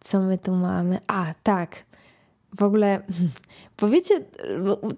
Co 0.00 0.20
my 0.20 0.38
tu 0.38 0.54
mamy? 0.54 0.98
A, 1.06 1.34
tak 1.42 1.84
w 2.58 2.62
ogóle 2.62 3.02
powiecie 3.76 4.24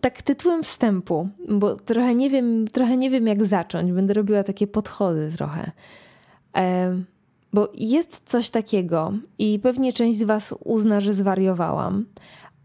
tak 0.00 0.22
tytułem 0.22 0.62
wstępu, 0.62 1.28
bo 1.48 1.76
trochę 1.76 2.14
nie 2.14 2.30
wiem, 2.30 2.68
trochę 2.68 2.96
nie 2.96 3.10
wiem 3.10 3.26
jak 3.26 3.44
zacząć. 3.44 3.92
Będę 3.92 4.14
robiła 4.14 4.42
takie 4.42 4.66
podchody 4.66 5.32
trochę. 5.36 5.70
E, 6.56 6.96
bo 7.52 7.68
jest 7.74 8.22
coś 8.24 8.50
takiego 8.50 9.12
i 9.38 9.58
pewnie 9.58 9.92
część 9.92 10.18
z 10.18 10.22
Was 10.22 10.54
uzna, 10.64 11.00
że 11.00 11.14
zwariowałam, 11.14 12.06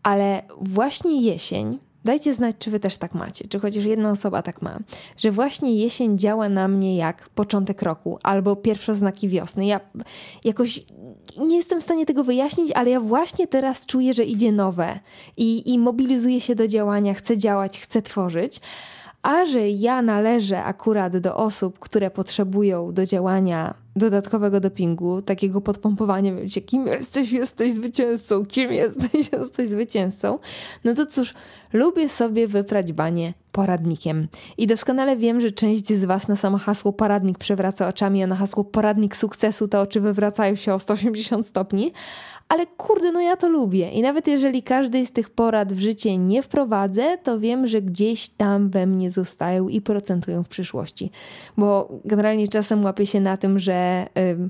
ale 0.03 0.43
właśnie 0.62 1.21
jesień 1.21 1.79
Dajcie 2.03 2.34
znać, 2.34 2.55
czy 2.60 2.72
wy 2.72 2.79
też 2.79 2.98
tak 2.98 3.13
macie, 3.13 3.48
czy 3.48 3.60
chociaż 3.60 3.86
jedna 3.86 4.12
osoba 4.12 4.41
tak 4.41 4.62
ma, 4.62 4.79
że 5.17 5.31
właśnie 5.31 5.75
jesień 5.75 6.17
działa 6.17 6.50
na 6.50 6.67
mnie 6.67 6.98
jak 6.98 7.29
początek 7.29 7.81
roku 7.81 8.20
albo 8.24 8.55
pierwsze 8.55 8.96
znaki 8.96 9.29
wiosny. 9.29 9.65
Ja 9.65 9.79
jakoś 10.43 10.84
nie 11.39 11.55
jestem 11.55 11.81
w 11.81 11.84
stanie 11.84 12.05
tego 12.05 12.24
wyjaśnić, 12.24 12.72
ale 12.72 12.89
ja 12.89 13.00
właśnie 13.00 13.48
teraz 13.48 13.86
czuję, 13.86 14.13
że 14.13 14.24
idzie 14.24 14.51
nowe 14.51 15.00
i, 15.38 15.74
i 15.74 15.79
mobilizuję 15.79 16.41
się 16.41 16.55
do 16.55 16.67
działania, 16.67 17.13
chcę 17.13 17.38
działać, 17.38 17.79
chcę 17.79 18.01
tworzyć. 18.01 18.62
A 19.22 19.46
że 19.46 19.70
ja 19.70 20.01
należę 20.01 20.63
akurat 20.63 21.17
do 21.17 21.36
osób, 21.36 21.79
które 21.79 22.12
potrzebują 22.12 22.93
do 22.93 23.05
działania 23.05 23.74
dodatkowego 23.96 24.60
dopingu, 24.60 25.22
takiego 25.22 25.62
podpompowania, 25.62 26.36
wiecie, 26.36 26.62
kim 26.62 26.88
jesteś, 26.88 27.31
jesteś 27.31 27.74
zwycięzcą, 27.74 28.46
kim 28.46 28.72
jesteś, 28.72 29.29
jesteś 29.34 29.70
zwycięzcą, 29.70 30.39
no 30.84 30.93
to 30.93 31.05
cóż, 31.05 31.34
lubię 31.74 32.10
sobie 32.10 32.48
wyprać 32.48 32.94
banie 32.94 33.34
poradnikiem. 33.51 34.28
I 34.58 34.68
doskonale 34.68 35.18
wiem, 35.18 35.42
że 35.42 35.51
część 35.51 35.88
z 35.94 36.06
Was 36.06 36.28
na 36.28 36.36
samo 36.36 36.58
hasło 36.58 36.94
poradnik 36.94 37.38
przewraca 37.38 37.88
oczami, 37.88 38.24
a 38.24 38.28
na 38.28 38.36
hasło 38.36 38.63
poradnik 38.63 39.16
sukcesu 39.16 39.68
te 39.68 39.80
oczy 39.80 40.01
wywracają 40.01 40.56
się 40.56 40.74
o 40.74 40.80
180 40.80 41.48
stopni, 41.48 41.92
ale 42.50 42.68
kurde, 42.68 43.12
no 43.12 43.22
ja 43.22 43.36
to 43.36 43.50
lubię. 43.50 43.90
I 43.90 44.01
nawet 44.01 44.28
jeżeli 44.28 44.63
każdej 44.63 45.06
z 45.06 45.12
tych 45.12 45.30
porad 45.30 45.74
w 45.74 45.80
życie 45.80 46.18
nie 46.18 46.44
wprowadzę, 46.44 47.18
to 47.24 47.40
wiem, 47.40 47.68
że 47.68 47.82
gdzieś 47.82 48.30
tam 48.30 48.70
we 48.70 48.88
mnie 48.88 49.12
zostają 49.12 49.68
i 49.68 49.82
procentują 49.82 50.44
w 50.44 50.50
przyszłości. 50.50 51.12
Bo 51.58 51.90
generalnie 52.06 52.48
czasem 52.48 52.84
łapię 52.84 53.06
się 53.06 53.20
na 53.20 53.38
tym, 53.38 53.60
że. 53.60 54.08
Yy, 54.16 54.50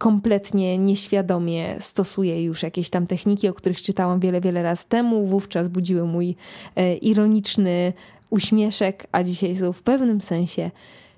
kompletnie 0.00 0.78
nieświadomie 0.78 1.76
stosuję 1.78 2.44
już 2.44 2.62
jakieś 2.62 2.90
tam 2.90 3.06
techniki, 3.06 3.48
o 3.48 3.54
których 3.54 3.82
czytałam 3.82 4.20
wiele, 4.20 4.40
wiele 4.40 4.62
lat 4.62 4.84
temu. 4.84 5.26
Wówczas 5.26 5.68
budziły 5.68 6.04
mój 6.04 6.36
e, 6.76 6.96
ironiczny 6.96 7.92
uśmieszek, 8.30 9.06
a 9.12 9.22
dzisiaj 9.22 9.56
są 9.56 9.72
w 9.72 9.82
pewnym 9.82 10.20
sensie 10.20 10.70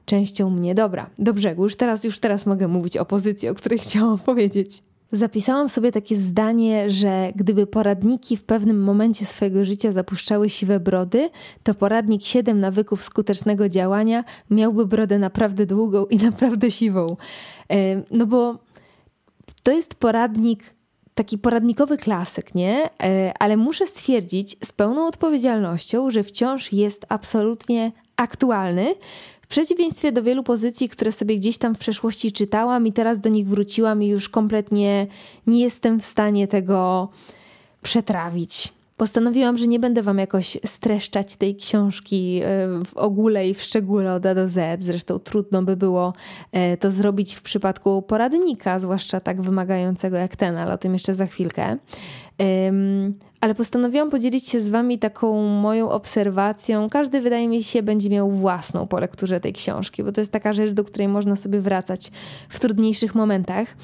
częścią 0.06 0.50
mnie. 0.50 0.74
Dobra, 0.74 1.10
do 1.18 1.34
brzegu. 1.34 1.62
Już 1.62 1.76
teraz, 1.76 2.04
już 2.04 2.18
teraz 2.18 2.46
mogę 2.46 2.68
mówić 2.68 2.96
o 2.96 3.04
pozycji, 3.04 3.48
o 3.48 3.54
której 3.54 3.78
chciałam 3.86 4.18
powiedzieć. 4.18 4.82
Zapisałam 5.12 5.68
sobie 5.68 5.92
takie 5.92 6.16
zdanie, 6.16 6.90
że 6.90 7.32
gdyby 7.36 7.66
poradniki 7.66 8.36
w 8.36 8.44
pewnym 8.44 8.82
momencie 8.82 9.24
swojego 9.24 9.64
życia 9.64 9.92
zapuszczały 9.92 10.50
siwe 10.50 10.80
brody, 10.80 11.30
to 11.62 11.74
poradnik 11.74 12.22
7 12.22 12.60
nawyków 12.60 13.04
skutecznego 13.04 13.68
działania 13.68 14.24
miałby 14.50 14.86
brodę 14.86 15.18
naprawdę 15.18 15.66
długą 15.66 16.06
i 16.06 16.16
naprawdę 16.28 16.70
siwą. 16.70 17.16
No 18.10 18.26
bo 18.26 18.58
to 19.62 19.72
jest 19.72 19.94
poradnik, 19.94 20.74
taki 21.14 21.38
poradnikowy 21.38 21.96
klasyk, 21.96 22.54
nie? 22.54 22.90
E, 23.02 23.32
ale 23.38 23.56
muszę 23.56 23.86
stwierdzić 23.86 24.56
z 24.64 24.72
pełną 24.72 25.06
odpowiedzialnością, 25.06 26.10
że 26.10 26.22
wciąż 26.22 26.72
jest 26.72 27.06
absolutnie 27.08 27.92
aktualny, 28.16 28.94
przeciwieństwie 29.52 30.12
do 30.12 30.22
wielu 30.22 30.42
pozycji, 30.42 30.88
które 30.88 31.12
sobie 31.12 31.36
gdzieś 31.36 31.58
tam 31.58 31.74
w 31.74 31.78
przeszłości 31.78 32.32
czytałam 32.32 32.86
i 32.86 32.92
teraz 32.92 33.20
do 33.20 33.28
nich 33.28 33.48
wróciłam 33.48 34.02
i 34.02 34.08
już 34.08 34.28
kompletnie 34.28 35.06
nie 35.46 35.60
jestem 35.60 36.00
w 36.00 36.04
stanie 36.04 36.48
tego 36.48 37.08
przetrawić. 37.82 38.72
Postanowiłam, 39.02 39.56
że 39.56 39.66
nie 39.66 39.78
będę 39.78 40.02
Wam 40.02 40.18
jakoś 40.18 40.58
streszczać 40.64 41.36
tej 41.36 41.56
książki 41.56 42.40
e, 42.42 42.48
w 42.84 42.96
ogóle 42.96 43.48
i 43.48 43.54
w 43.54 43.62
szczególe 43.62 44.14
od 44.14 44.26
A 44.26 44.34
do 44.34 44.48
Z. 44.48 44.82
Zresztą 44.82 45.18
trudno 45.18 45.62
by 45.62 45.76
było 45.76 46.12
e, 46.52 46.76
to 46.76 46.90
zrobić 46.90 47.34
w 47.34 47.42
przypadku 47.42 48.02
poradnika, 48.02 48.80
zwłaszcza 48.80 49.20
tak 49.20 49.40
wymagającego 49.40 50.16
jak 50.16 50.36
ten, 50.36 50.56
ale 50.56 50.74
o 50.74 50.78
tym 50.78 50.92
jeszcze 50.92 51.14
za 51.14 51.26
chwilkę. 51.26 51.76
ale 53.40 53.54
postanowiłam 53.54 54.10
podzielić 54.10 54.48
się 54.48 54.60
z 54.60 54.68
Wami 54.68 54.98
taką 54.98 55.42
moją 55.42 55.90
obserwacją. 55.90 56.90
Każdy, 56.90 57.20
wydaje 57.20 57.48
mi 57.48 57.62
się, 57.62 57.82
będzie 57.82 58.10
miał 58.10 58.30
własną 58.30 58.86
po 58.86 59.00
lekturze 59.00 59.40
tej 59.40 59.52
książki, 59.52 60.04
bo 60.04 60.12
to 60.12 60.20
jest 60.20 60.32
taka 60.32 60.52
rzecz, 60.52 60.70
do 60.70 60.84
której 60.84 61.08
można 61.08 61.36
sobie 61.36 61.60
wracać 61.60 62.10
w 62.48 62.60
trudniejszych 62.60 63.14
momentach. 63.14 63.76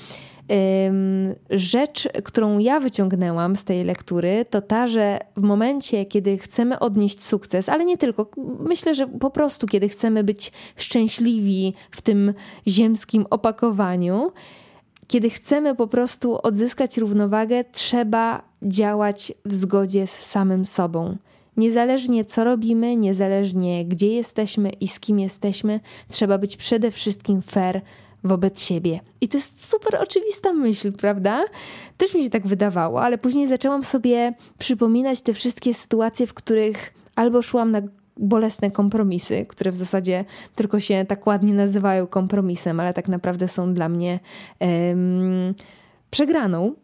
Rzecz, 1.51 2.09
którą 2.25 2.59
ja 2.59 2.81
wyciągnęłam 2.81 3.57
z 3.57 3.65
tej 3.65 3.85
lektury, 3.85 4.45
to 4.51 4.61
ta, 4.63 4.89
że 4.89 5.19
w 5.37 5.41
momencie, 5.41 6.05
kiedy 6.05 6.39
chcemy 6.39 6.79
odnieść 6.79 7.23
sukces, 7.23 7.69
ale 7.69 7.85
nie 7.85 7.99
tylko, 7.99 8.31
myślę, 8.61 8.95
że 8.95 9.07
po 9.07 9.31
prostu, 9.31 9.67
kiedy 9.67 9.89
chcemy 9.89 10.25
być 10.25 10.53
szczęśliwi 10.77 11.75
w 11.91 12.03
tym 12.03 12.35
ziemskim 12.67 13.27
opakowaniu, 13.31 14.33
kiedy 15.07 15.31
chcemy 15.31 15.75
po 15.75 15.87
prostu 15.87 16.39
odzyskać 16.43 16.99
równowagę, 16.99 17.65
trzeba 17.65 18.43
działać 18.63 19.33
w 19.45 19.55
zgodzie 19.55 20.07
z 20.07 20.13
samym 20.13 20.65
sobą. 20.65 21.17
Niezależnie 21.57 22.25
co 22.25 22.45
robimy, 22.45 22.97
niezależnie 22.97 23.85
gdzie 23.85 24.09
jesteśmy 24.09 24.71
i 24.71 24.89
z 24.89 25.01
kim 25.01 25.19
jesteśmy, 25.19 25.81
trzeba 26.09 26.39
być 26.39 26.57
przede 26.57 26.91
wszystkim 26.91 27.43
fair 27.43 27.81
wobec 28.25 28.63
siebie. 28.63 29.01
I 29.21 29.29
to 29.29 29.37
jest 29.37 29.71
super 29.71 29.97
oczywista 29.97 30.53
myśl, 30.53 30.93
prawda? 30.93 31.45
Też 31.97 32.15
mi 32.15 32.25
się 32.25 32.31
tak 32.31 32.47
wydawało, 32.47 33.03
ale 33.03 33.19
później 33.19 33.47
zaczęłam 33.47 33.85
sobie 33.85 34.35
przypominać 34.59 35.21
te 35.21 35.33
wszystkie 35.33 35.75
sytuacje, 35.75 36.27
w 36.27 36.35
których 36.35 36.95
albo 37.17 37.43
szłam 37.43 37.71
na 37.71 37.83
bolesne 38.17 38.71
kompromisy, 38.71 39.47
które 39.49 39.71
w 39.71 39.77
zasadzie 39.77 40.25
tylko 40.55 40.81
się 40.81 41.05
tak 41.09 41.27
ładnie 41.27 41.55
nazywają 41.55 42.07
kompromisem, 42.07 42.81
ale 42.81 42.95
tak 42.95 43.09
naprawdę 43.09 43.49
są 43.49 43.75
dla 43.75 43.89
mnie 43.89 44.21
um, 44.61 45.55
przegraną. 46.11 46.75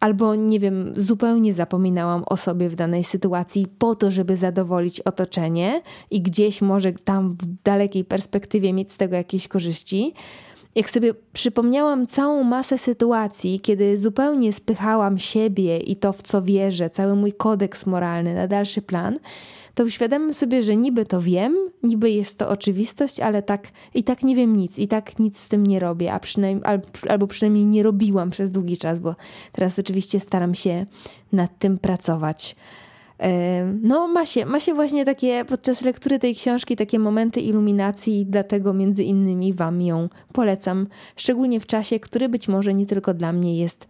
Albo 0.00 0.34
nie 0.34 0.60
wiem, 0.60 0.92
zupełnie 0.96 1.54
zapominałam 1.54 2.24
o 2.26 2.36
sobie 2.36 2.68
w 2.68 2.74
danej 2.74 3.04
sytuacji 3.04 3.66
po 3.78 3.94
to, 3.94 4.10
żeby 4.10 4.36
zadowolić 4.36 5.00
otoczenie 5.00 5.82
i 6.10 6.22
gdzieś 6.22 6.62
może 6.62 6.92
tam 6.92 7.34
w 7.34 7.62
dalekiej 7.64 8.04
perspektywie 8.04 8.72
mieć 8.72 8.92
z 8.92 8.96
tego 8.96 9.16
jakieś 9.16 9.48
korzyści. 9.48 10.14
Jak 10.74 10.90
sobie 10.90 11.14
przypomniałam 11.32 12.06
całą 12.06 12.42
masę 12.42 12.78
sytuacji, 12.78 13.60
kiedy 13.60 13.98
zupełnie 13.98 14.52
spychałam 14.52 15.18
siebie 15.18 15.76
i 15.78 15.96
to, 15.96 16.12
w 16.12 16.22
co 16.22 16.42
wierzę, 16.42 16.90
cały 16.90 17.16
mój 17.16 17.32
kodeks 17.32 17.86
moralny 17.86 18.34
na 18.34 18.48
dalszy 18.48 18.82
plan, 18.82 19.16
to 19.74 19.84
uświadamiam 19.84 20.34
sobie, 20.34 20.62
że 20.62 20.76
niby 20.76 21.04
to 21.04 21.22
wiem, 21.22 21.56
niby 21.82 22.10
jest 22.10 22.38
to 22.38 22.48
oczywistość, 22.48 23.20
ale 23.20 23.42
tak 23.42 23.68
i 23.94 24.04
tak 24.04 24.22
nie 24.22 24.36
wiem 24.36 24.56
nic, 24.56 24.78
i 24.78 24.88
tak 24.88 25.18
nic 25.18 25.38
z 25.38 25.48
tym 25.48 25.66
nie 25.66 25.80
robię, 25.80 26.12
a 26.12 26.18
przynajmniej, 26.20 26.64
albo 27.08 27.26
przynajmniej 27.26 27.66
nie 27.66 27.82
robiłam 27.82 28.30
przez 28.30 28.50
długi 28.50 28.76
czas, 28.76 29.00
bo 29.00 29.14
teraz 29.52 29.78
oczywiście 29.78 30.20
staram 30.20 30.54
się 30.54 30.86
nad 31.32 31.58
tym 31.58 31.78
pracować. 31.78 32.56
No, 33.82 34.08
ma 34.08 34.26
się, 34.26 34.46
ma 34.46 34.60
się 34.60 34.74
właśnie 34.74 35.04
takie 35.04 35.44
podczas 35.44 35.82
lektury 35.82 36.18
tej 36.18 36.34
książki 36.34 36.76
takie 36.76 36.98
momenty 36.98 37.40
iluminacji, 37.40 38.26
dlatego 38.26 38.74
między 38.74 39.04
innymi 39.04 39.52
Wam 39.52 39.82
ją 39.82 40.08
polecam, 40.32 40.86
szczególnie 41.16 41.60
w 41.60 41.66
czasie, 41.66 42.00
który 42.00 42.28
być 42.28 42.48
może 42.48 42.74
nie 42.74 42.86
tylko 42.86 43.14
dla 43.14 43.32
mnie 43.32 43.58
jest 43.58 43.86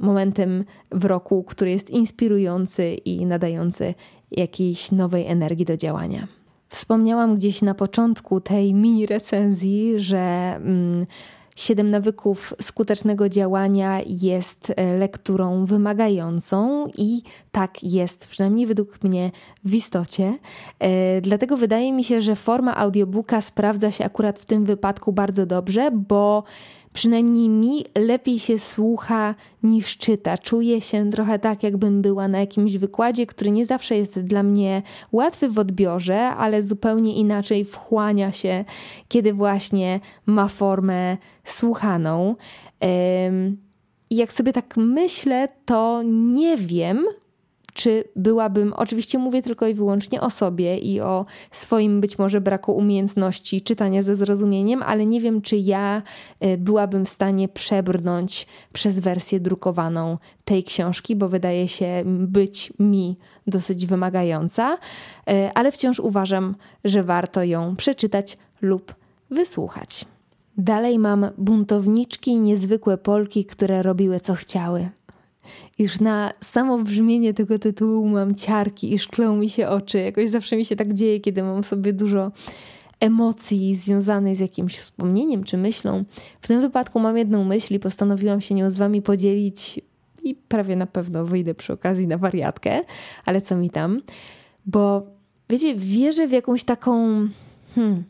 momentem 0.00 0.64
w 0.92 1.04
roku, 1.04 1.44
który 1.44 1.70
jest 1.70 1.90
inspirujący 1.90 2.94
i 2.94 3.26
nadający 3.26 3.94
jakiejś 4.30 4.92
nowej 4.92 5.26
energii 5.26 5.64
do 5.64 5.76
działania. 5.76 6.28
Wspomniałam 6.68 7.34
gdzieś 7.34 7.62
na 7.62 7.74
początku 7.74 8.40
tej 8.40 8.74
mini 8.74 9.06
recenzji, 9.06 9.94
że. 9.96 10.54
Mm, 10.56 11.06
Siedem 11.58 11.90
nawyków 11.90 12.54
skutecznego 12.60 13.28
działania 13.28 14.00
jest 14.06 14.72
e, 14.76 14.98
lekturą 14.98 15.64
wymagającą 15.64 16.86
i 16.96 17.22
tak 17.52 17.82
jest, 17.82 18.26
przynajmniej 18.26 18.66
według 18.66 19.02
mnie, 19.02 19.30
w 19.64 19.74
istocie. 19.74 20.38
E, 20.78 21.20
dlatego 21.20 21.56
wydaje 21.56 21.92
mi 21.92 22.04
się, 22.04 22.20
że 22.20 22.36
forma 22.36 22.76
audiobooka 22.76 23.40
sprawdza 23.40 23.90
się 23.90 24.04
akurat 24.04 24.38
w 24.38 24.44
tym 24.44 24.64
wypadku 24.64 25.12
bardzo 25.12 25.46
dobrze, 25.46 25.90
bo 25.90 26.44
Przynajmniej 26.98 27.48
mi 27.48 27.84
lepiej 27.98 28.38
się 28.38 28.58
słucha 28.58 29.34
niż 29.62 29.96
czyta. 29.96 30.38
Czuję 30.38 30.80
się 30.80 31.10
trochę 31.10 31.38
tak, 31.38 31.62
jakbym 31.62 32.02
była 32.02 32.28
na 32.28 32.40
jakimś 32.40 32.76
wykładzie, 32.76 33.26
który 33.26 33.50
nie 33.50 33.66
zawsze 33.66 33.96
jest 33.96 34.20
dla 34.20 34.42
mnie 34.42 34.82
łatwy 35.12 35.48
w 35.48 35.58
odbiorze, 35.58 36.18
ale 36.18 36.62
zupełnie 36.62 37.16
inaczej 37.16 37.64
wchłania 37.64 38.32
się, 38.32 38.64
kiedy 39.08 39.32
właśnie 39.32 40.00
ma 40.26 40.48
formę 40.48 41.16
słuchaną. 41.44 42.36
Jak 44.10 44.32
sobie 44.32 44.52
tak 44.52 44.76
myślę, 44.76 45.48
to 45.64 46.02
nie 46.04 46.56
wiem, 46.56 47.04
czy 47.78 48.04
byłabym, 48.16 48.72
oczywiście 48.72 49.18
mówię 49.18 49.42
tylko 49.42 49.66
i 49.66 49.74
wyłącznie 49.74 50.20
o 50.20 50.30
sobie 50.30 50.78
i 50.78 51.00
o 51.00 51.26
swoim 51.50 52.00
być 52.00 52.18
może 52.18 52.40
braku 52.40 52.72
umiejętności 52.72 53.60
czytania 53.60 54.02
ze 54.02 54.16
zrozumieniem, 54.16 54.82
ale 54.82 55.06
nie 55.06 55.20
wiem, 55.20 55.40
czy 55.40 55.56
ja 55.56 56.02
y, 56.44 56.58
byłabym 56.58 57.06
w 57.06 57.08
stanie 57.08 57.48
przebrnąć 57.48 58.46
przez 58.72 58.98
wersję 58.98 59.40
drukowaną 59.40 60.18
tej 60.44 60.64
książki, 60.64 61.16
bo 61.16 61.28
wydaje 61.28 61.68
się 61.68 62.02
być 62.06 62.72
mi 62.78 63.16
dosyć 63.46 63.86
wymagająca, 63.86 64.74
y, 64.74 65.50
ale 65.54 65.72
wciąż 65.72 66.00
uważam, 66.00 66.54
że 66.84 67.02
warto 67.02 67.44
ją 67.44 67.76
przeczytać 67.76 68.38
lub 68.62 68.94
wysłuchać. 69.30 70.04
Dalej 70.56 70.98
mam 70.98 71.26
buntowniczki, 71.38 72.40
niezwykłe 72.40 72.98
Polki, 72.98 73.44
które 73.44 73.82
robiły 73.82 74.20
co 74.20 74.34
chciały. 74.34 74.88
Już 75.78 76.00
na 76.00 76.32
samo 76.40 76.78
brzmienie 76.78 77.34
tego 77.34 77.58
tytułu 77.58 78.08
mam 78.08 78.34
ciarki 78.34 78.94
i 78.94 78.98
szklą 78.98 79.36
mi 79.36 79.48
się 79.48 79.68
oczy. 79.68 79.98
Jakoś 79.98 80.28
zawsze 80.28 80.56
mi 80.56 80.64
się 80.64 80.76
tak 80.76 80.94
dzieje, 80.94 81.20
kiedy 81.20 81.42
mam 81.42 81.64
sobie 81.64 81.92
dużo 81.92 82.32
emocji 83.00 83.76
związanej 83.76 84.36
z 84.36 84.40
jakimś 84.40 84.78
wspomnieniem 84.78 85.44
czy 85.44 85.56
myślą. 85.56 86.04
W 86.40 86.48
tym 86.48 86.60
wypadku 86.60 87.00
mam 87.00 87.16
jedną 87.16 87.44
myśl 87.44 87.74
i 87.74 87.78
postanowiłam 87.78 88.40
się 88.40 88.54
nią 88.54 88.70
z 88.70 88.76
wami 88.76 89.02
podzielić 89.02 89.80
i 90.22 90.34
prawie 90.34 90.76
na 90.76 90.86
pewno 90.86 91.24
wyjdę 91.24 91.54
przy 91.54 91.72
okazji 91.72 92.06
na 92.06 92.18
wariatkę, 92.18 92.80
ale 93.24 93.42
co 93.42 93.56
mi 93.56 93.70
tam? 93.70 94.00
Bo 94.66 95.06
wiecie, 95.50 95.74
wierzę 95.74 96.26
w 96.26 96.32
jakąś 96.32 96.64
taką 96.64 97.08
hmm, 97.74 98.04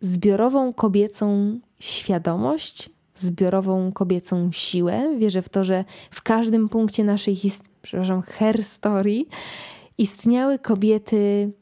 zbiorową 0.00 0.72
kobiecą 0.72 1.58
świadomość, 1.78 2.90
zbiorową 3.16 3.92
kobiecą 3.92 4.50
siłę. 4.52 5.16
Wierzę 5.18 5.42
w 5.42 5.48
to, 5.48 5.64
że 5.64 5.84
w 6.10 6.22
każdym 6.22 6.68
punkcie 6.68 7.04
naszej 7.04 7.36
historii, 7.36 7.72
przepraszam, 7.82 8.22
istniały 9.98 10.58
kobiety 10.58 11.52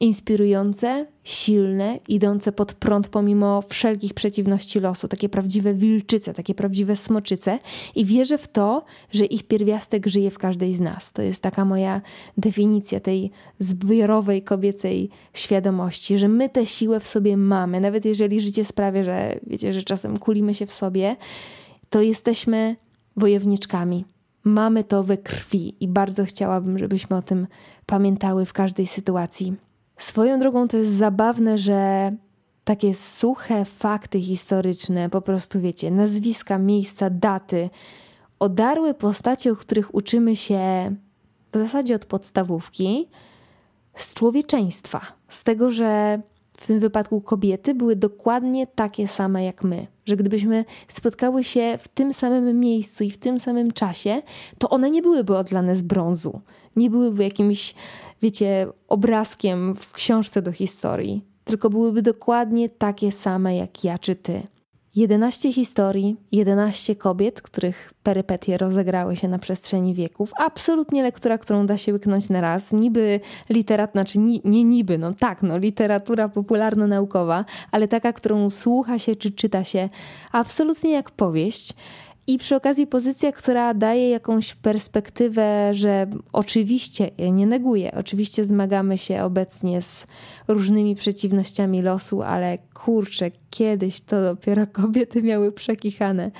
inspirujące, 0.00 1.06
silne, 1.24 1.98
idące 2.08 2.52
pod 2.52 2.72
prąd 2.72 3.08
pomimo 3.08 3.62
wszelkich 3.68 4.14
przeciwności 4.14 4.80
losu, 4.80 5.08
takie 5.08 5.28
prawdziwe 5.28 5.74
wilczyce, 5.74 6.34
takie 6.34 6.54
prawdziwe 6.54 6.96
smoczyce 6.96 7.58
i 7.94 8.04
wierzę 8.04 8.38
w 8.38 8.48
to, 8.48 8.84
że 9.12 9.24
ich 9.24 9.42
pierwiastek 9.42 10.06
żyje 10.06 10.30
w 10.30 10.38
każdej 10.38 10.74
z 10.74 10.80
nas. 10.80 11.12
To 11.12 11.22
jest 11.22 11.42
taka 11.42 11.64
moja 11.64 12.00
definicja 12.38 13.00
tej 13.00 13.30
zbiorowej 13.58 14.42
kobiecej 14.42 15.10
świadomości, 15.34 16.18
że 16.18 16.28
my 16.28 16.48
tę 16.48 16.66
siłę 16.66 17.00
w 17.00 17.06
sobie 17.06 17.36
mamy, 17.36 17.80
nawet 17.80 18.04
jeżeli 18.04 18.40
życie 18.40 18.64
sprawia, 18.64 19.04
że 19.04 19.40
wiecie, 19.46 19.72
że 19.72 19.82
czasem 19.82 20.18
kulimy 20.18 20.54
się 20.54 20.66
w 20.66 20.72
sobie, 20.72 21.16
to 21.90 22.02
jesteśmy 22.02 22.76
wojowniczkami. 23.16 24.04
Mamy 24.44 24.84
to 24.84 25.04
we 25.04 25.18
krwi 25.18 25.74
i 25.80 25.88
bardzo 25.88 26.24
chciałabym, 26.24 26.78
żebyśmy 26.78 27.16
o 27.16 27.22
tym 27.22 27.46
pamiętały 27.86 28.44
w 28.44 28.52
każdej 28.52 28.86
sytuacji. 28.86 29.54
Swoją 29.96 30.38
drogą 30.38 30.68
to 30.68 30.76
jest 30.76 30.92
zabawne, 30.92 31.58
że 31.58 32.12
takie 32.64 32.94
suche 32.94 33.64
fakty 33.64 34.20
historyczne, 34.20 35.10
po 35.10 35.22
prostu 35.22 35.60
wiecie, 35.60 35.90
nazwiska, 35.90 36.58
miejsca, 36.58 37.10
daty, 37.10 37.70
odarły 38.38 38.94
postacie, 38.94 39.52
o 39.52 39.56
których 39.56 39.94
uczymy 39.94 40.36
się 40.36 40.94
w 41.52 41.56
zasadzie 41.56 41.94
od 41.94 42.04
podstawówki, 42.04 43.08
z 43.94 44.14
człowieczeństwa, 44.14 45.00
z 45.28 45.44
tego, 45.44 45.72
że 45.72 46.20
w 46.56 46.66
tym 46.66 46.78
wypadku 46.78 47.20
kobiety 47.20 47.74
były 47.74 47.96
dokładnie 47.96 48.66
takie 48.66 49.08
same 49.08 49.44
jak 49.44 49.64
my. 49.64 49.86
Że 50.06 50.16
gdybyśmy 50.16 50.64
spotkały 50.88 51.44
się 51.44 51.78
w 51.78 51.88
tym 51.88 52.14
samym 52.14 52.60
miejscu 52.60 53.04
i 53.04 53.10
w 53.10 53.18
tym 53.18 53.40
samym 53.40 53.72
czasie, 53.72 54.22
to 54.58 54.70
one 54.70 54.90
nie 54.90 55.02
byłyby 55.02 55.36
odlane 55.36 55.76
z 55.76 55.82
brązu, 55.82 56.40
nie 56.76 56.90
byłyby 56.90 57.24
jakimś 57.24 57.74
wiecie, 58.22 58.66
obrazkiem 58.88 59.74
w 59.74 59.92
książce 59.92 60.42
do 60.42 60.52
historii, 60.52 61.24
tylko 61.44 61.70
byłyby 61.70 62.02
dokładnie 62.02 62.68
takie 62.68 63.12
same 63.12 63.56
jak 63.56 63.84
ja 63.84 63.98
czy 63.98 64.16
ty. 64.16 64.42
11 64.96 65.52
historii, 65.52 66.16
11 66.32 66.96
kobiet, 66.96 67.42
których 67.42 67.92
perypetie 68.02 68.58
rozegrały 68.58 69.16
się 69.16 69.28
na 69.28 69.38
przestrzeni 69.38 69.94
wieków. 69.94 70.32
Absolutnie 70.38 71.02
lektura, 71.02 71.38
którą 71.38 71.66
da 71.66 71.76
się 71.76 71.92
łyknąć 71.92 72.28
na 72.28 72.40
raz. 72.40 72.72
Niby 72.72 73.20
literatura, 73.50 73.92
znaczy 73.92 74.18
ni, 74.18 74.40
nie 74.44 74.64
niby, 74.64 74.98
no 74.98 75.12
tak, 75.12 75.42
no 75.42 75.58
literatura 75.58 76.28
popularno-naukowa, 76.28 77.44
ale 77.72 77.88
taka, 77.88 78.12
którą 78.12 78.50
słucha 78.50 78.98
się 78.98 79.16
czy 79.16 79.30
czyta 79.30 79.64
się 79.64 79.88
absolutnie 80.32 80.90
jak 80.90 81.10
powieść. 81.10 81.74
I 82.26 82.38
przy 82.38 82.56
okazji 82.56 82.86
pozycja, 82.86 83.32
która 83.32 83.74
daje 83.74 84.10
jakąś 84.10 84.54
perspektywę, 84.54 85.74
że 85.74 86.06
oczywiście, 86.32 87.10
ja 87.18 87.28
nie 87.28 87.46
neguję, 87.46 87.94
oczywiście 87.94 88.44
zmagamy 88.44 88.98
się 88.98 89.22
obecnie 89.22 89.82
z 89.82 90.06
różnymi 90.48 90.94
przeciwnościami 90.94 91.82
losu, 91.82 92.22
ale 92.22 92.58
kurczę, 92.74 93.30
kiedyś 93.50 94.00
to 94.00 94.22
dopiero 94.22 94.66
kobiety 94.82 95.22
miały 95.22 95.52
przekichane. 95.52 96.30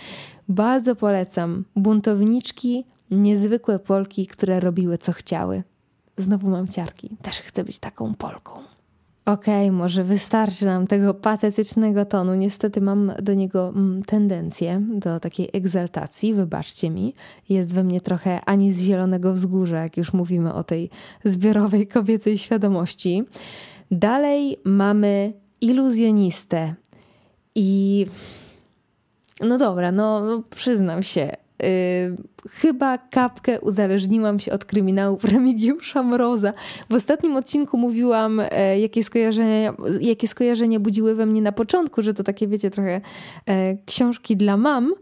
Bardzo 0.48 0.96
polecam. 0.96 1.64
Buntowniczki, 1.76 2.84
niezwykłe 3.10 3.78
Polki, 3.78 4.26
które 4.26 4.60
robiły 4.60 4.98
co 4.98 5.12
chciały. 5.12 5.62
Znowu 6.18 6.50
mam 6.50 6.68
ciarki. 6.68 7.16
Też 7.22 7.40
chcę 7.40 7.64
być 7.64 7.78
taką 7.78 8.14
Polką. 8.14 8.73
Okej, 9.26 9.68
okay, 9.68 9.78
może 9.78 10.04
wystarczy 10.04 10.66
nam 10.66 10.86
tego 10.86 11.14
patetycznego 11.14 12.04
tonu. 12.04 12.34
Niestety 12.34 12.80
mam 12.80 13.12
do 13.22 13.34
niego 13.34 13.68
mm, 13.68 14.02
tendencję, 14.02 14.82
do 14.88 15.20
takiej 15.20 15.50
egzaltacji, 15.52 16.34
wybaczcie 16.34 16.90
mi. 16.90 17.14
Jest 17.48 17.74
we 17.74 17.84
mnie 17.84 18.00
trochę 18.00 18.40
ani 18.44 18.72
z 18.72 18.80
zielonego 18.80 19.32
wzgórza, 19.32 19.82
jak 19.82 19.96
już 19.96 20.12
mówimy 20.12 20.54
o 20.54 20.64
tej 20.64 20.90
zbiorowej 21.24 21.86
kobiecej 21.86 22.38
świadomości. 22.38 23.24
Dalej 23.90 24.60
mamy 24.64 25.32
iluzjonistę. 25.60 26.74
I 27.54 28.06
no 29.40 29.58
dobra, 29.58 29.92
no, 29.92 30.20
no 30.20 30.42
przyznam 30.50 31.02
się, 31.02 31.32
Yy, 31.62 31.68
chyba 32.50 32.98
kapkę 32.98 33.60
uzależniłam 33.60 34.40
się 34.40 34.52
od 34.52 34.64
kryminałów 34.64 35.24
Remigiusza 35.24 36.02
Mroza. 36.02 36.52
W 36.90 36.94
ostatnim 36.94 37.36
odcinku 37.36 37.78
mówiłam, 37.78 38.40
e, 38.50 38.80
jakie 38.80 39.04
skojarzenia, 39.04 39.74
jakie 40.00 40.28
skojarzenia 40.28 40.80
budziły 40.80 41.14
we 41.14 41.26
mnie 41.26 41.42
na 41.42 41.52
początku, 41.52 42.02
że 42.02 42.14
to 42.14 42.24
takie, 42.24 42.48
wiecie, 42.48 42.70
trochę 42.70 43.00
e, 43.46 43.76
książki 43.86 44.36
dla 44.36 44.56
mam, 44.56 44.94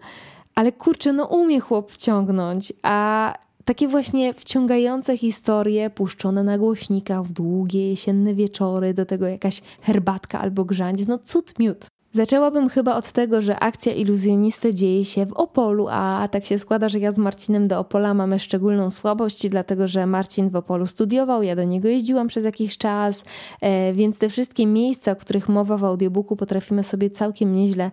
ale 0.55 0.73
kurczę, 0.73 1.13
no 1.13 1.27
umie 1.27 1.61
chłop 1.61 1.93
wciągnąć, 1.93 2.73
a 2.83 3.35
takie 3.65 3.89
właśnie 3.89 4.35
wciągające 4.35 5.17
historie 5.17 5.91
puszczone 5.91 6.43
na 6.43 6.59
głośnikach 6.59 7.23
w 7.23 7.33
długie 7.33 7.89
jesienne 7.89 8.35
wieczory, 8.35 8.95
do 8.95 9.07
tego 9.07 9.27
jakaś 9.27 9.63
herbatka 9.81 10.41
albo 10.41 10.65
grzaniec, 10.65 11.09
no 11.09 11.19
cud 11.19 11.59
miód. 11.59 11.92
Zaczęłabym 12.15 12.69
chyba 12.69 12.97
od 12.97 13.13
tego, 13.13 13.41
że 13.41 13.59
akcja 13.59 13.93
iluzjonisty 13.93 14.75
dzieje 14.75 15.05
się 15.05 15.27
w 15.27 15.33
Opolu, 15.33 15.89
a 15.91 16.29
tak 16.31 16.45
się 16.45 16.59
składa, 16.59 16.89
że 16.89 16.99
ja 16.99 17.13
z 17.13 17.19
Marcinem 17.19 17.69
do 17.69 17.79
Opola 17.79 18.15
mamy 18.15 18.39
szczególną 18.39 18.91
słabość, 18.91 19.49
dlatego 19.49 19.89
że 19.89 20.07
Marcin 20.07 20.51
w 20.51 20.57
Opolu 20.57 20.87
studiował, 20.87 21.43
ja 21.43 21.57
do 21.57 21.65
niego 21.65 21.89
jeździłam 21.89 22.29
przez 22.29 22.45
jakiś 22.45 22.79
czas, 22.79 23.25
e, 23.61 23.93
więc 23.93 24.19
te 24.19 24.29
wszystkie 24.29 24.67
miejsca, 24.67 25.13
o 25.13 25.17
których 25.17 25.49
mowa 25.49 25.77
w 25.77 25.85
audiobooku, 25.85 26.37
potrafimy 26.37 26.83
sobie 26.83 27.11
całkiem 27.11 27.55
nieźle 27.55 27.91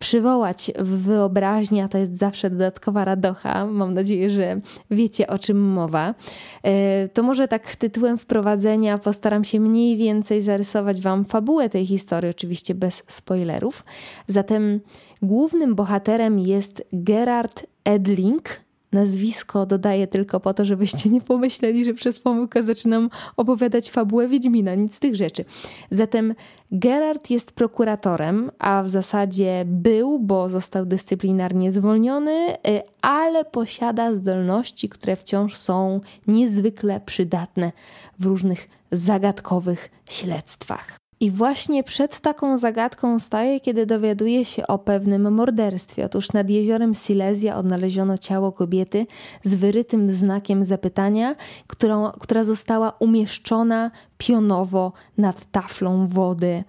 przywołać 0.00 0.70
w 0.78 1.02
wyobraźni, 1.02 1.80
a 1.80 1.88
to 1.88 1.98
jest 1.98 2.16
zawsze 2.16 2.50
dodatkowa 2.50 3.04
radocha. 3.04 3.66
Mam 3.66 3.94
nadzieję, 3.94 4.30
że 4.30 4.60
wiecie 4.90 5.26
o 5.26 5.38
czym 5.38 5.60
mowa. 5.60 6.14
E, 6.62 7.08
to 7.08 7.22
może 7.22 7.48
tak 7.48 7.76
tytułem 7.76 8.18
wprowadzenia 8.18 8.98
postaram 8.98 9.44
się 9.44 9.60
mniej 9.60 9.96
więcej 9.96 10.42
zarysować 10.42 11.00
Wam 11.00 11.24
fabułę 11.24 11.68
tej 11.68 11.86
historii, 11.86 12.30
oczywiście 12.30 12.74
bez 12.74 13.02
spoilerów. 13.06 13.84
Zatem 14.28 14.80
głównym 15.22 15.74
bohaterem 15.74 16.38
jest 16.38 16.84
Gerard 16.92 17.66
Edling, 17.84 18.60
nazwisko 18.92 19.66
dodaję 19.66 20.06
tylko 20.06 20.40
po 20.40 20.54
to, 20.54 20.64
żebyście 20.64 21.10
nie 21.10 21.20
pomyśleli, 21.20 21.84
że 21.84 21.94
przez 21.94 22.18
pomyłkę 22.18 22.62
zaczynam 22.62 23.10
opowiadać 23.36 23.90
fabułę 23.90 24.28
Wiedźmina, 24.28 24.74
nic 24.74 24.94
z 24.94 24.98
tych 24.98 25.16
rzeczy. 25.16 25.44
Zatem 25.90 26.34
Gerard 26.72 27.30
jest 27.30 27.52
prokuratorem, 27.52 28.50
a 28.58 28.82
w 28.82 28.88
zasadzie 28.88 29.64
był, 29.66 30.18
bo 30.18 30.48
został 30.48 30.86
dyscyplinarnie 30.86 31.72
zwolniony, 31.72 32.54
y, 32.68 32.82
ale 33.02 33.44
posiada 33.44 34.14
zdolności, 34.14 34.88
które 34.88 35.16
wciąż 35.16 35.56
są 35.56 36.00
niezwykle 36.26 37.00
przydatne 37.06 37.72
w 38.18 38.26
różnych 38.26 38.68
zagadkowych 38.92 39.90
śledztwach. 40.08 40.99
I 41.22 41.30
właśnie 41.30 41.84
przed 41.84 42.20
taką 42.20 42.58
zagadką 42.58 43.18
staje, 43.18 43.60
kiedy 43.60 43.86
dowiaduje 43.86 44.44
się 44.44 44.66
o 44.66 44.78
pewnym 44.78 45.34
morderstwie. 45.34 46.04
Otóż 46.04 46.32
nad 46.32 46.50
jeziorem 46.50 46.94
Silesia 46.94 47.56
odnaleziono 47.56 48.18
ciało 48.18 48.52
kobiety 48.52 49.06
z 49.44 49.54
wyrytym 49.54 50.10
znakiem 50.10 50.64
zapytania, 50.64 51.36
którą, 51.66 52.10
która 52.10 52.44
została 52.44 52.92
umieszczona 52.98 53.90
pionowo 54.18 54.92
nad 55.18 55.50
taflą 55.50 56.06
wody. 56.06 56.64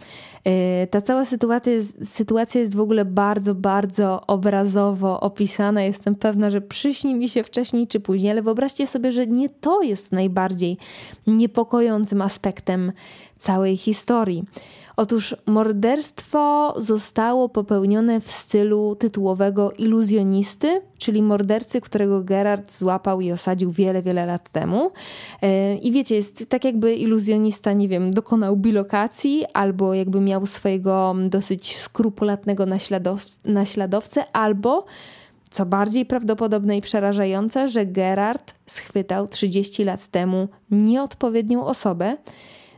E, 0.45 0.87
ta 0.87 1.01
cała 1.01 1.25
sytuacja 1.25 1.71
jest, 1.71 2.13
sytuacja 2.13 2.61
jest 2.61 2.75
w 2.75 2.79
ogóle 2.79 3.05
bardzo, 3.05 3.55
bardzo 3.55 4.27
obrazowo 4.27 5.19
opisana. 5.19 5.81
Jestem 5.81 6.15
pewna, 6.15 6.49
że 6.49 6.61
przyśni 6.61 7.15
mi 7.15 7.29
się 7.29 7.43
wcześniej 7.43 7.87
czy 7.87 7.99
później, 7.99 8.31
ale 8.31 8.41
wyobraźcie 8.41 8.87
sobie, 8.87 9.11
że 9.11 9.27
nie 9.27 9.49
to 9.49 9.81
jest 9.81 10.11
najbardziej 10.11 10.77
niepokojącym 11.27 12.21
aspektem 12.21 12.91
całej 13.41 13.77
historii. 13.77 14.43
Otóż 14.97 15.36
morderstwo 15.45 16.73
zostało 16.77 17.49
popełnione 17.49 18.21
w 18.21 18.32
stylu 18.32 18.95
tytułowego 18.95 19.71
iluzjonisty, 19.71 20.82
czyli 20.97 21.21
mordercy, 21.21 21.82
którego 21.82 22.23
Gerard 22.23 22.73
złapał 22.73 23.21
i 23.21 23.32
osadził 23.32 23.71
wiele, 23.71 24.01
wiele 24.04 24.25
lat 24.25 24.49
temu. 24.49 24.91
E, 25.41 25.75
I 25.75 25.91
wiecie, 25.91 26.15
jest 26.15 26.49
tak 26.49 26.65
jakby 26.65 26.95
iluzjonista, 26.95 27.73
nie 27.73 27.88
wiem, 27.88 28.13
dokonał 28.13 28.58
bilokacji 28.58 29.45
albo 29.54 29.93
jakby 29.93 30.21
miał 30.21 30.45
swojego 30.45 31.15
dosyć 31.30 31.77
skrupulatnego 31.77 32.65
naśladow 32.65 33.25
naśladowcę, 33.45 34.32
albo 34.34 34.86
co 35.49 35.65
bardziej 35.65 36.06
prawdopodobne 36.06 36.77
i 36.77 36.82
przerażające, 36.82 37.69
że 37.69 37.86
Gerard 37.86 38.54
schwytał 38.65 39.27
30 39.27 39.84
lat 39.84 40.08
temu 40.08 40.47
nieodpowiednią 40.71 41.65
osobę 41.65 42.17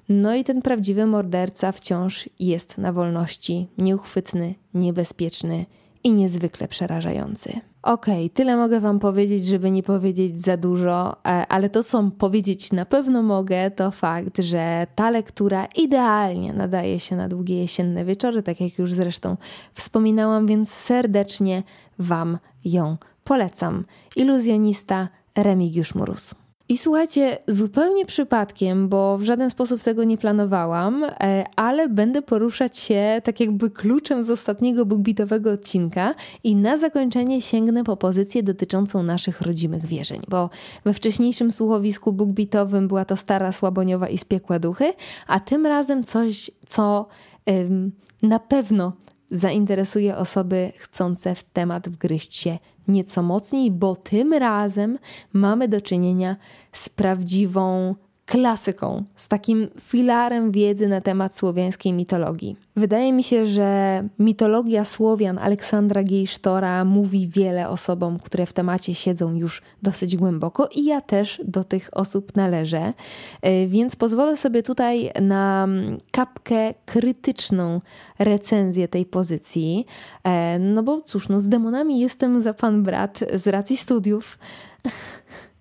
no 0.10 0.36
i 0.36 0.44
ten 0.44 0.62
prawdziwy 0.62 1.06
morderca 1.06 1.72
wciąż 1.72 2.30
jest 2.40 2.78
na 2.78 2.94
wolności, 2.94 3.68
nieuchwytny, 3.78 4.56
niebezpieczny 4.74 5.66
i 6.04 6.12
niezwykle 6.12 6.68
przerażający. 6.68 7.50
Okej, 7.84 8.26
okay, 8.26 8.30
tyle 8.30 8.58
mogę 8.58 8.80
Wam 8.80 9.00
powiedzieć, 9.00 9.46
żeby 9.46 9.72
nie 9.72 9.84
powiedzieć 9.84 10.42
za 10.42 10.58
dużo, 10.58 11.16
e, 11.26 11.48
ale 11.48 11.70
to, 11.70 11.84
co 11.84 12.12
powiedzieć 12.18 12.72
na 12.72 12.86
pewno 12.86 13.24
mogę, 13.24 13.72
to 13.72 13.92
fakt, 13.92 14.40
że 14.40 14.88
ta 14.96 15.10
lektura 15.10 15.66
idealnie 15.66 16.54
nadaje 16.54 17.00
się 17.00 17.16
na 17.16 17.28
długie 17.28 17.58
jesienne 17.58 18.06
wieczory, 18.06 18.44
tak 18.44 18.62
jak 18.62 18.80
już 18.80 18.94
zresztą 18.94 19.38
wspominałam, 19.74 20.48
więc 20.48 20.70
serdecznie 20.70 21.64
Wam 22.00 22.38
ją 22.66 22.98
polecam. 23.24 23.86
Iluzjonista 24.16 25.10
Remigiusz 25.36 25.96
Murus. 25.96 26.36
I 26.70 26.78
słuchajcie, 26.78 27.38
zupełnie 27.48 28.06
przypadkiem, 28.06 28.90
bo 28.90 29.18
w 29.18 29.24
żaden 29.24 29.50
sposób 29.50 29.82
tego 29.82 30.04
nie 30.04 30.18
planowałam, 30.18 31.04
e, 31.04 31.46
ale 31.56 31.90
będę 31.90 32.22
poruszać 32.22 32.78
się 32.78 33.22
tak 33.24 33.40
jakby 33.40 33.70
kluczem 33.70 34.24
z 34.24 34.30
ostatniego 34.30 34.86
boogbitowego 34.86 35.52
odcinka 35.52 36.16
i 36.44 36.56
na 36.56 36.78
zakończenie 36.78 37.42
sięgnę 37.42 37.84
po 37.84 37.98
pozycję 37.98 38.44
dotyczącą 38.44 39.04
naszych 39.04 39.42
rodzimych 39.42 39.86
wierzeń, 39.86 40.22
bo 40.28 40.50
we 40.86 40.94
wcześniejszym 40.94 41.52
słuchowisku 41.52 42.14
boogbitowym 42.14 42.88
była 42.88 43.06
to 43.06 43.16
stara 43.16 43.52
Słaboniowa 43.52 44.10
i 44.10 44.18
spiekłe 44.18 44.60
duchy, 44.60 44.94
a 45.28 45.40
tym 45.40 45.66
razem 45.66 46.04
coś, 46.04 46.52
co 46.66 47.08
ym, 47.50 47.92
na 48.22 48.40
pewno 48.40 48.94
zainteresuje 49.34 50.18
osoby 50.18 50.72
chcące 50.78 51.36
w 51.36 51.44
temat 51.44 51.90
wgryźć 51.90 52.36
się 52.36 52.58
nieco 52.88 53.24
mocniej, 53.24 53.72
bo 53.72 53.96
tym 53.96 54.34
razem 54.34 55.00
mamy 55.34 55.68
do 55.68 55.82
czynienia 55.82 56.36
z 56.72 56.90
prawdziwą 56.90 57.96
klasyką, 58.34 59.04
z 59.16 59.28
takim 59.28 59.68
filarem 59.82 60.52
wiedzy 60.52 60.88
na 60.88 61.02
temat 61.02 61.38
słowiańskiej 61.38 61.94
mitologii. 61.94 62.56
Wydaje 62.76 63.14
mi 63.14 63.24
się, 63.24 63.46
że 63.46 64.04
mitologia 64.20 64.86
Słowian 64.86 65.38
Aleksandra 65.38 66.04
Gejsztora 66.04 66.86
mówi 66.86 67.28
wiele 67.28 67.70
osobom, 67.70 68.20
które 68.20 68.46
w 68.46 68.54
temacie 68.54 68.96
siedzą 68.96 69.36
już 69.36 69.62
dosyć 69.82 70.18
głęboko 70.18 70.70
i 70.76 70.86
ja 70.86 71.02
też 71.02 71.42
do 71.46 71.64
tych 71.64 71.90
osób 71.92 72.36
należę, 72.36 72.94
e, 73.42 73.68
więc 73.68 73.96
pozwolę 73.96 74.38
sobie 74.38 74.64
tutaj 74.64 75.12
na 75.22 75.68
kapkę 76.12 76.74
krytyczną 76.86 77.82
recenzję 78.20 78.88
tej 78.88 79.06
pozycji, 79.06 79.86
e, 80.24 80.60
no 80.60 80.84
bo 80.84 81.02
cóż, 81.02 81.30
no 81.30 81.40
z 81.40 81.50
demonami 81.50 82.00
jestem 82.00 82.42
za 82.42 82.54
pan 82.54 82.84
brat 82.84 83.20
z 83.34 83.48
racji 83.48 83.78
studiów. 83.78 84.38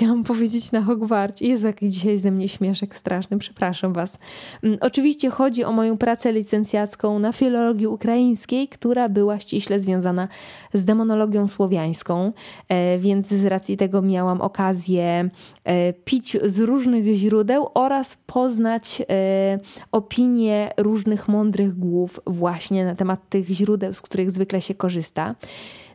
Chciałam 0.00 0.24
powiedzieć 0.34 0.72
na 0.72 0.82
Hogwarcie. 0.82 1.46
Jezu, 1.46 1.66
jaki 1.66 1.90
dzisiaj 1.90 2.18
ze 2.18 2.30
mnie 2.30 2.48
śmieszek 2.48 2.96
straszny, 2.96 3.38
przepraszam 3.38 3.92
Was. 3.92 4.18
Mm, 4.62 4.78
oczywiście 4.80 5.30
chodzi 5.30 5.64
o 5.64 5.72
moją 5.72 5.98
pracę 5.98 6.32
licencjacką 6.32 7.18
na 7.18 7.32
filologii 7.32 7.86
ukraińskiej, 7.86 8.68
która 8.68 9.08
była 9.08 9.40
ściśle 9.40 9.80
związana 9.80 10.28
z 10.74 10.84
demonologią 10.84 11.48
słowiańską, 11.48 12.32
e, 12.68 12.98
więc 12.98 13.28
z 13.28 13.44
racji 13.44 13.76
tego 13.76 14.02
miałam 14.02 14.40
okazję 14.40 15.28
e, 15.64 15.92
pić 15.92 16.36
z 16.44 16.60
różnych 16.60 17.14
źródeł 17.14 17.68
oraz 17.74 18.16
poznać 18.26 19.02
e, 19.10 19.58
opinie 19.92 20.70
różnych 20.76 21.28
mądrych 21.28 21.78
głów 21.78 22.20
właśnie 22.26 22.84
na 22.84 22.94
temat 22.94 23.28
tych 23.28 23.46
źródeł, 23.46 23.92
z 23.92 24.02
których 24.02 24.30
zwykle 24.30 24.60
się 24.60 24.74
korzysta. 24.74 25.34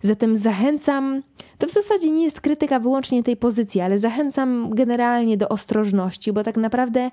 Zatem 0.06 0.38
zachęcam, 0.38 1.22
to 1.58 1.68
w 1.68 1.72
zasadzie 1.72 2.10
nie 2.10 2.24
jest 2.24 2.42
krytyka 2.42 2.80
wyłącznie 2.80 3.24
tej 3.24 3.38
pozycji, 3.38 3.82
ale 3.82 4.00
zachęcam 4.00 4.70
generalnie 4.70 5.38
do 5.38 5.50
ostrożności, 5.50 6.34
bo 6.34 6.44
tak 6.44 6.58
naprawdę 6.58 7.12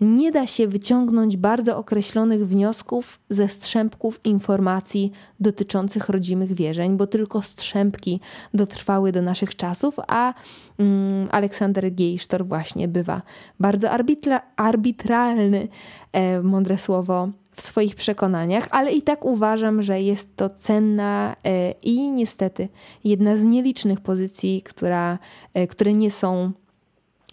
nie 0.00 0.32
da 0.32 0.46
się 0.46 0.68
wyciągnąć 0.68 1.36
bardzo 1.36 1.78
określonych 1.78 2.48
wniosków 2.48 3.20
ze 3.30 3.48
strzępków 3.48 4.20
informacji 4.24 5.12
dotyczących 5.40 6.08
rodzimych 6.08 6.52
wierzeń, 6.52 6.96
bo 6.96 7.06
tylko 7.06 7.42
strzępki 7.42 8.20
dotrwały 8.54 9.12
do 9.12 9.22
naszych 9.22 9.56
czasów, 9.56 9.96
a 10.08 10.34
mm, 10.78 11.28
Aleksander 11.30 11.94
Geisztor 11.94 12.46
właśnie 12.46 12.88
bywa 12.88 13.22
bardzo 13.60 13.90
arbitra 13.90 14.40
arbitralny, 14.56 15.68
e, 16.12 16.42
mądre 16.42 16.78
słowo, 16.78 17.28
w 17.54 17.62
swoich 17.62 17.94
przekonaniach, 17.94 18.68
ale 18.70 18.92
i 18.92 19.02
tak 19.02 19.24
uważam, 19.24 19.82
że 19.82 20.00
jest 20.00 20.36
to 20.36 20.50
cenna 20.50 21.36
e, 21.44 21.70
i 21.70 22.10
niestety 22.10 22.68
jedna 23.04 23.36
z 23.36 23.44
nielicznych 23.44 24.00
pozycji, 24.00 24.62
która, 24.62 25.18
e, 25.54 25.66
które 25.66 25.92
nie 25.92 26.10
są, 26.10 26.52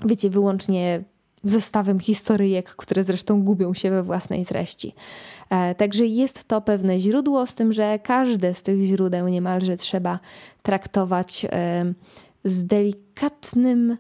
wiecie, 0.05 0.29
wyłącznie 0.29 1.03
zestawem 1.43 1.99
historyjek, 1.99 2.69
które 2.69 3.03
zresztą 3.03 3.43
gubią 3.43 3.73
się 3.73 3.89
we 3.89 4.03
własnej 4.03 4.45
treści. 4.45 4.95
E, 5.49 5.75
także 5.75 6.05
jest 6.05 6.47
to 6.47 6.61
pewne 6.61 6.99
źródło, 6.99 7.45
z 7.45 7.55
tym, 7.55 7.73
że 7.73 7.99
każde 7.99 8.53
z 8.53 8.63
tych 8.63 8.85
źródeł 8.85 9.27
niemalże 9.27 9.77
trzeba 9.77 10.19
traktować 10.63 11.45
z 12.45 12.65
delikatnym 12.65 13.97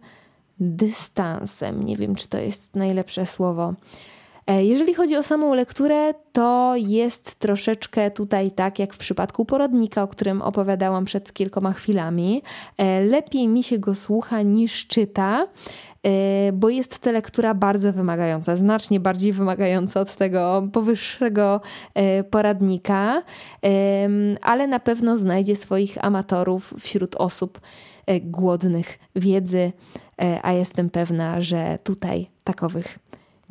dystansem. 0.59 1.83
Nie 1.83 1.97
wiem, 1.97 2.15
czy 2.15 2.27
to 2.27 2.37
jest 2.37 2.75
najlepsze 2.75 3.25
słowo. 3.25 3.73
E, 4.47 4.65
jeżeli 4.65 4.93
chodzi 4.93 5.15
o 5.15 5.23
samą 5.23 5.53
lekturę, 5.53 6.13
to 6.31 6.73
jest 6.77 7.35
troszeczkę 7.35 8.11
tutaj 8.11 8.51
tak 8.51 8.79
jak 8.79 8.93
w 8.93 8.97
przypadku 8.97 9.45
porodnika, 9.45 10.03
o 10.03 10.07
którym 10.07 10.41
opowiadałam 10.41 11.05
przed 11.05 11.33
kilkoma 11.33 11.73
chwilami. 11.73 12.43
E, 12.77 13.01
lepiej 13.01 13.47
mi 13.47 13.63
się 13.63 13.79
go 13.79 13.95
słucha 13.95 14.41
niż 14.41 14.87
czyta 14.87 15.47
e, 16.03 16.51
bo 16.53 16.69
jest 16.69 16.99
to 16.99 17.11
lektura 17.11 17.53
bardzo 17.53 17.93
wymagająca, 17.93 18.55
znacznie 18.55 18.99
bardziej 18.99 19.33
wymagająca 19.33 20.01
od 20.01 20.15
tego 20.15 20.67
powyższego 20.73 21.61
poradnika, 22.31 23.23
ale 24.41 24.67
na 24.67 24.79
pewno 24.79 25.17
znajdzie 25.17 25.55
swoich 25.55 26.05
amatorów 26.05 26.73
wśród 26.79 27.15
osób 27.15 27.61
głodnych 28.21 28.99
wiedzy, 29.15 29.71
a 30.41 30.51
jestem 30.51 30.89
pewna, 30.89 31.41
że 31.41 31.79
tutaj 31.83 32.29
takowych 32.43 32.99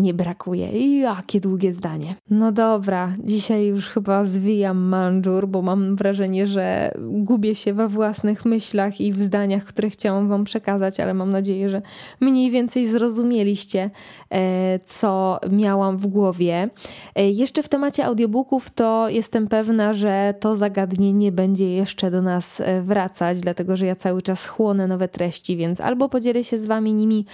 nie 0.00 0.14
brakuje. 0.14 0.98
Jakie 1.00 1.40
długie 1.40 1.72
zdanie. 1.72 2.14
No 2.30 2.52
dobra, 2.52 3.12
dzisiaj 3.24 3.66
już 3.66 3.88
chyba 3.88 4.24
zwijam 4.24 4.78
manżur, 4.78 5.48
bo 5.48 5.62
mam 5.62 5.96
wrażenie, 5.96 6.46
że 6.46 6.92
gubię 6.98 7.54
się 7.54 7.74
we 7.74 7.88
własnych 7.88 8.44
myślach 8.44 9.00
i 9.00 9.12
w 9.12 9.20
zdaniach, 9.20 9.64
które 9.64 9.90
chciałam 9.90 10.28
Wam 10.28 10.44
przekazać, 10.44 11.00
ale 11.00 11.14
mam 11.14 11.30
nadzieję, 11.30 11.68
że 11.68 11.82
mniej 12.20 12.50
więcej 12.50 12.86
zrozumieliście, 12.86 13.90
e, 14.30 14.78
co 14.84 15.40
miałam 15.50 15.98
w 15.98 16.06
głowie. 16.06 16.70
E, 17.14 17.30
jeszcze 17.30 17.62
w 17.62 17.68
temacie 17.68 18.04
audiobooków 18.04 18.70
to 18.70 19.08
jestem 19.08 19.48
pewna, 19.48 19.94
że 19.94 20.34
to 20.40 20.56
zagadnienie 20.56 21.32
będzie 21.32 21.74
jeszcze 21.74 22.10
do 22.10 22.22
nas 22.22 22.60
e, 22.60 22.82
wracać, 22.82 23.40
dlatego 23.40 23.76
że 23.76 23.86
ja 23.86 23.94
cały 23.94 24.22
czas 24.22 24.46
chłonę 24.46 24.86
nowe 24.86 25.08
treści, 25.08 25.56
więc 25.56 25.80
albo 25.80 26.08
podzielę 26.08 26.44
się 26.44 26.58
z 26.58 26.66
Wami 26.66 26.94
nimi 26.94 27.26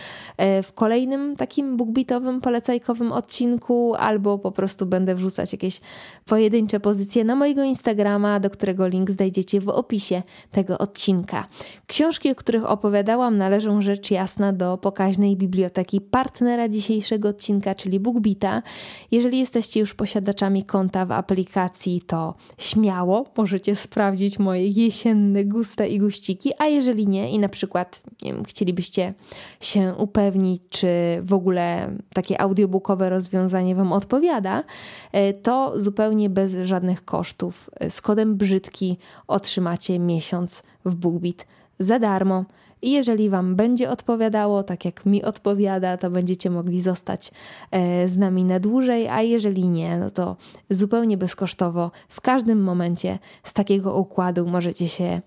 w 0.63 0.73
kolejnym 0.75 1.37
takim 1.37 1.77
bookbeatowym 1.77 2.41
poleceniu, 2.41 2.56
polecajkowym 2.57 3.13
odcinku, 3.13 3.95
albo 3.95 4.39
po 4.39 4.53
prostu 4.53 4.87
będę 4.87 5.15
wrzucać 5.15 5.53
jakieś 5.53 5.81
pojedyncze 6.25 6.81
pozycje 6.81 7.25
na 7.25 7.35
mojego 7.35 7.63
Instagrama, 7.63 8.41
do 8.41 8.51
którego 8.51 8.87
link 8.87 9.11
znajdziecie 9.11 9.61
w 9.61 9.69
opisie 9.69 10.23
tego 10.51 10.79
odcinka. 10.79 11.47
Książki, 11.87 12.31
o 12.31 12.35
których 12.35 12.71
opowiadałam, 12.71 13.37
należą 13.37 13.81
rzecz 13.81 14.11
jasna 14.11 14.53
do 14.53 14.79
pokaźnej 14.79 15.37
biblioteki 15.37 16.01
partnera 16.01 16.69
dzisiejszego 16.69 17.29
odcinka, 17.29 17.75
czyli 17.75 18.01
BookBita. 18.01 18.63
Jeżeli 19.11 19.39
jesteście 19.39 19.81
już 19.81 19.95
posiadaczami 19.95 20.65
konta 20.65 21.07
w 21.07 21.13
aplikacji, 21.13 22.01
to 22.07 22.35
śmiało 22.59 23.27
możecie 23.37 23.75
sprawdzić 23.75 24.39
moje 24.39 24.69
jesienne 24.69 25.45
gusta 25.45 25.87
i 25.87 25.99
guściki, 25.99 26.53
a 26.59 26.67
jeżeli 26.67 27.07
nie 27.09 27.31
i 27.31 27.39
na 27.39 27.49
przykład 27.49 28.03
nie 28.23 28.33
wiem, 28.33 28.45
chcielibyście 28.45 29.15
się 29.61 29.95
upewnić, 29.99 30.63
czy 30.71 30.89
w 31.23 31.33
ogóle 31.33 31.91
takie 32.15 32.41
audiobookowe 32.47 33.11
rozwiązanie 33.11 33.75
Wam 33.75 33.93
odpowiada, 33.93 34.65
e, 35.13 35.33
to 35.33 35.73
zupełnie 35.77 36.31
bez 36.31 36.57
żadnych 36.63 37.05
kosztów. 37.05 37.71
E, 37.81 37.91
z 37.91 38.01
kodem 38.01 38.37
brzydki 38.37 38.99
otrzymacie 39.27 39.99
miesiąc 39.99 40.63
w 40.85 40.95
BookBeat 40.95 41.47
za 41.79 41.99
darmo. 41.99 42.45
I 42.83 42.93
jeżeli 42.93 43.31
Wam 43.31 43.57
będzie 43.57 43.91
odpowiadało, 43.91 44.63
tak 44.63 44.85
jak 44.85 45.07
mi 45.07 45.25
odpowiada, 45.25 45.97
to 45.97 46.11
będziecie 46.11 46.51
mogli 46.51 46.83
zostać 46.83 47.31
e, 47.71 48.09
z 48.09 48.17
nami 48.17 48.45
na 48.45 48.61
dłużej, 48.61 49.09
a 49.09 49.23
jeżeli 49.23 49.69
nie, 49.69 49.99
no 49.99 50.11
to 50.11 50.37
zupełnie 50.71 51.17
bezkosztowo 51.17 51.91
w 52.09 52.21
każdym 52.21 52.63
momencie 52.63 53.19
z 53.45 53.53
takiego 53.53 53.95
układu 53.95 54.47
możecie 54.47 54.89
się 54.89 55.21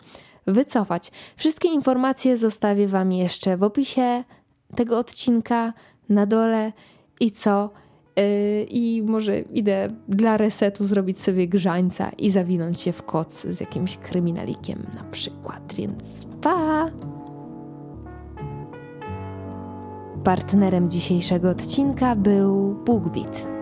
wycofać. 0.48 1.12
Wszystkie 1.36 1.70
informacje 1.70 2.38
zostawię 2.38 2.88
Wam 2.88 3.12
jeszcze 3.12 3.58
w 3.58 3.64
opisie 3.64 4.24
tego 4.76 4.98
odcinka 4.98 5.74
na 6.10 6.26
dole 6.26 6.72
i 7.20 7.32
co? 7.32 7.70
Yy, 8.16 8.64
I 8.70 9.04
może 9.04 9.40
idę 9.40 9.90
dla 10.08 10.38
resetu 10.38 10.84
zrobić 10.84 11.20
sobie 11.20 11.48
grzańca 11.48 12.10
i 12.10 12.30
zawinąć 12.30 12.80
się 12.80 12.92
w 12.92 13.04
koc 13.04 13.42
z 13.42 13.60
jakimś 13.60 13.98
kryminalikiem 13.98 14.86
na 14.96 15.04
przykład, 15.04 15.74
więc 15.74 16.28
pa! 16.42 16.92
Partnerem 20.24 20.90
dzisiejszego 20.90 21.50
odcinka 21.50 22.16
był 22.16 22.76
BookBeat 22.86 23.59